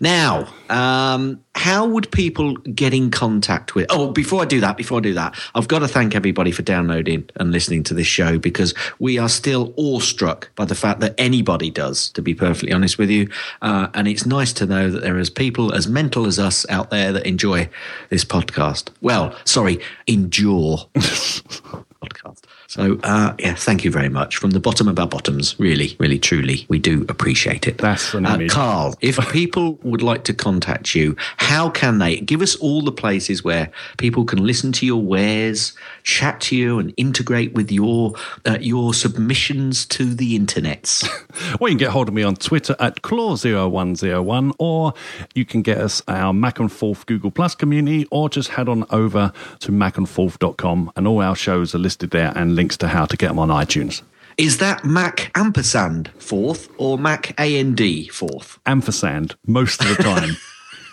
[0.00, 3.86] now, um, how would people get in contact with?
[3.90, 6.62] Oh, before I do that, before I do that, I've got to thank everybody for
[6.62, 11.14] downloading and listening to this show because we are still awestruck by the fact that
[11.18, 12.08] anybody does.
[12.12, 13.28] To be perfectly honest with you,
[13.60, 16.88] uh, and it's nice to know that there is people as mental as us out
[16.88, 17.68] there that enjoy
[18.08, 18.88] this podcast.
[19.02, 22.40] Well, sorry, endure podcast.
[22.70, 25.58] So, uh, yeah, thank you very much from the bottom of our bottoms.
[25.58, 27.78] Really, really, truly, we do appreciate it.
[27.78, 28.46] That's an uh.
[28.48, 28.94] Carl.
[29.00, 32.20] If people would like to contact you, how can they?
[32.20, 35.72] Give us all the places where people can listen to your wares,
[36.04, 38.14] chat to you, and integrate with your
[38.46, 41.08] uh, your submissions to the internets.
[41.58, 44.92] Well, you can get hold of me on Twitter at claw0101, or
[45.34, 48.84] you can get us our Mac and Forth Google Plus community, or just head on
[48.90, 53.16] over to macandforth.com, and all our shows are listed there and links to how to
[53.16, 54.02] get them on iTunes.
[54.36, 57.80] Is that Mac ampersand fourth or Mac AND
[58.12, 58.58] fourth?
[58.66, 60.36] Ampersand most of the time.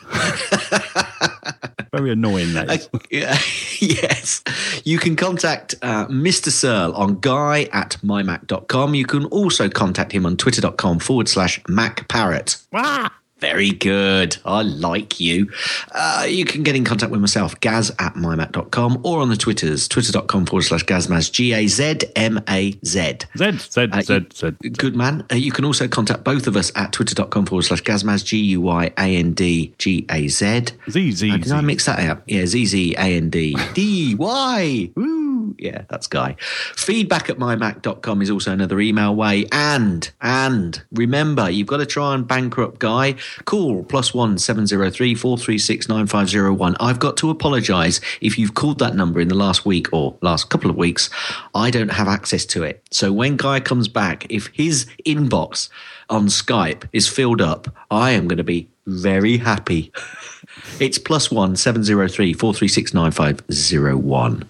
[1.92, 2.90] Very annoying that is.
[3.10, 3.38] Yeah,
[3.80, 4.44] yes.
[4.86, 6.50] You can contact uh, Mr.
[6.50, 8.96] Serle on guy at mymac.com.
[8.96, 12.66] You can also contact him on twitter.com forward slash macparrot.
[13.40, 14.38] Very good.
[14.46, 15.52] I like you.
[15.92, 19.88] Uh, you can get in contact with myself, gaz at mymac.com, or on the Twitters,
[19.88, 23.18] twitter.com forward slash gazmaz, G A Z M A Z.
[23.38, 24.52] Z, Z, Uh, Z, Z.
[24.78, 25.24] Good man.
[25.32, 28.62] Uh, you can also contact both of us at twitter.com forward slash gazmaz, G U
[28.62, 30.66] Y A N D G A Z.
[30.90, 32.24] Z, Z, Uh, did I mix that up?
[32.26, 34.90] Yeah, Z Z A N D D Y.
[34.96, 35.24] Woo.
[35.60, 36.36] Yeah, that's Guy.
[36.76, 39.46] Feedback at mymac.com is also another email way.
[39.52, 43.16] And, and remember, you've got to try and bankrupt Guy.
[43.46, 46.76] Call plus one seven zero three four three six nine five zero one.
[46.80, 50.50] I've got to apologise if you've called that number in the last week or last
[50.50, 51.10] couple of weeks.
[51.56, 52.84] I don't have access to it.
[52.92, 55.70] So when Guy comes back, if his inbox
[56.10, 59.92] on Skype is filled up, I am going to be very happy.
[60.80, 64.44] It's plus one seven zero three four three six nine five zero one.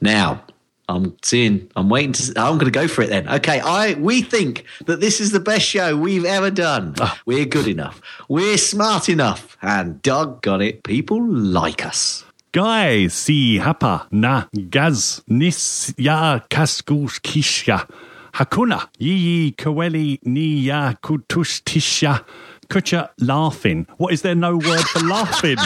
[0.00, 0.44] Now,
[0.90, 1.70] I'm seeing.
[1.76, 2.32] I'm waiting to.
[2.36, 3.28] I'm going to go for it then.
[3.28, 6.94] Okay, I we think that this is the best show we've ever done.
[7.00, 7.18] Ah.
[7.26, 8.00] We're good enough.
[8.28, 12.24] We're smart enough, and doggone it, people like us.
[12.52, 17.86] Guy, si, hapa, na, gaz, nis, ya, kaskus, kisha,
[18.32, 22.24] hakuna, yi, kaweli, ni, ya, kutush, tisha,
[22.68, 23.86] kucha, laughing.
[23.98, 25.58] What is there no word for laughing?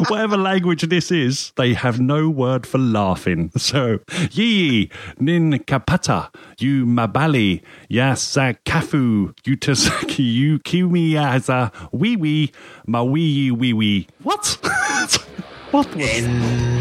[0.06, 3.50] Whatever language this is, they have no word for laughing.
[3.56, 3.98] So,
[4.30, 12.52] yi, nin kapata, you mabali, yasa kafu, utasaki, you kiwiyaza, wee wee,
[12.86, 14.06] ma wee wee wee.
[14.22, 14.46] What?
[15.72, 16.78] what was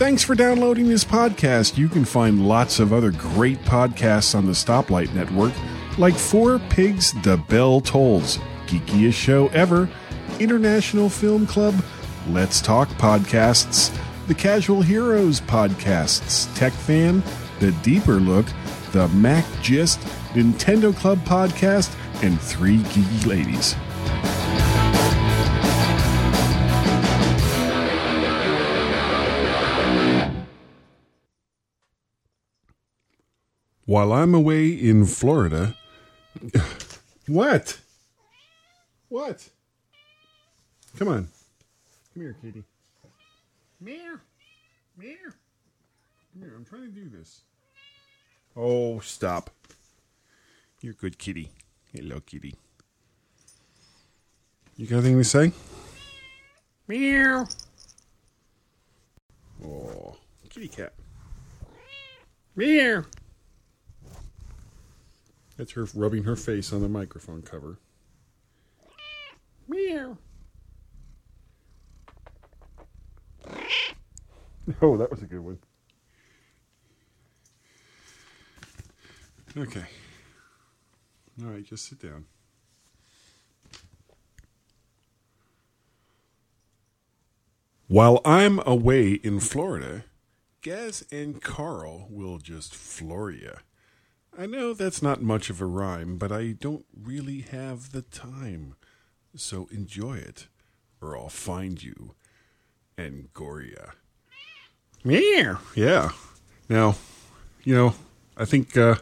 [0.00, 1.76] Thanks for downloading this podcast.
[1.76, 5.52] You can find lots of other great podcasts on the Stoplight Network,
[6.00, 9.86] like Four Pigs The Bell Tolls, Geekiest Show Ever,
[10.38, 11.74] International Film Club,
[12.30, 13.94] Let's Talk Podcasts,
[14.26, 17.22] The Casual Heroes Podcasts, Tech Fan,
[17.58, 18.46] The Deeper Look,
[18.92, 20.00] The Mac Gist,
[20.32, 23.74] Nintendo Club Podcast, and Three Geeky Ladies.
[33.84, 35.76] While I'm away in Florida.
[37.26, 37.78] What?
[39.08, 39.48] What?
[40.98, 41.28] Come on.
[42.14, 42.64] Come here, kitty.
[43.80, 44.18] Meow.
[44.96, 45.14] Meow.
[46.32, 46.54] Come here.
[46.56, 47.42] I'm trying to do this.
[48.56, 49.50] Oh, stop.
[50.80, 51.50] You're a good kitty.
[51.92, 52.54] Hello, kitty.
[54.76, 55.52] You got anything to say?
[56.88, 57.46] Meow.
[59.64, 60.16] Oh,
[60.48, 60.94] kitty cat.
[62.56, 63.04] Meow.
[65.60, 67.78] That's her rubbing her face on the microphone cover.
[69.68, 70.16] Meow.
[74.80, 75.58] Oh, that was a good one.
[79.54, 79.84] Okay.
[81.42, 82.24] All right, just sit down.
[87.88, 90.04] While I'm away in Florida,
[90.62, 93.56] Gaz and Carl will just floor you.
[94.36, 98.76] I know that's not much of a rhyme, but I don't really have the time.
[99.36, 100.48] So enjoy it,
[101.00, 102.14] or I'll find you
[102.96, 103.92] and gore ya.
[105.04, 105.58] Yeah.
[105.74, 106.10] Yeah.
[106.68, 106.96] Now,
[107.64, 107.94] you know,
[108.36, 108.96] I think uh,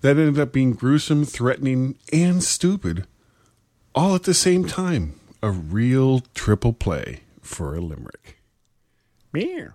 [0.00, 3.06] that ended up being gruesome, threatening, and stupid,
[3.94, 5.18] all at the same time.
[5.42, 8.38] A real triple play for a limerick.
[9.32, 9.70] Meow.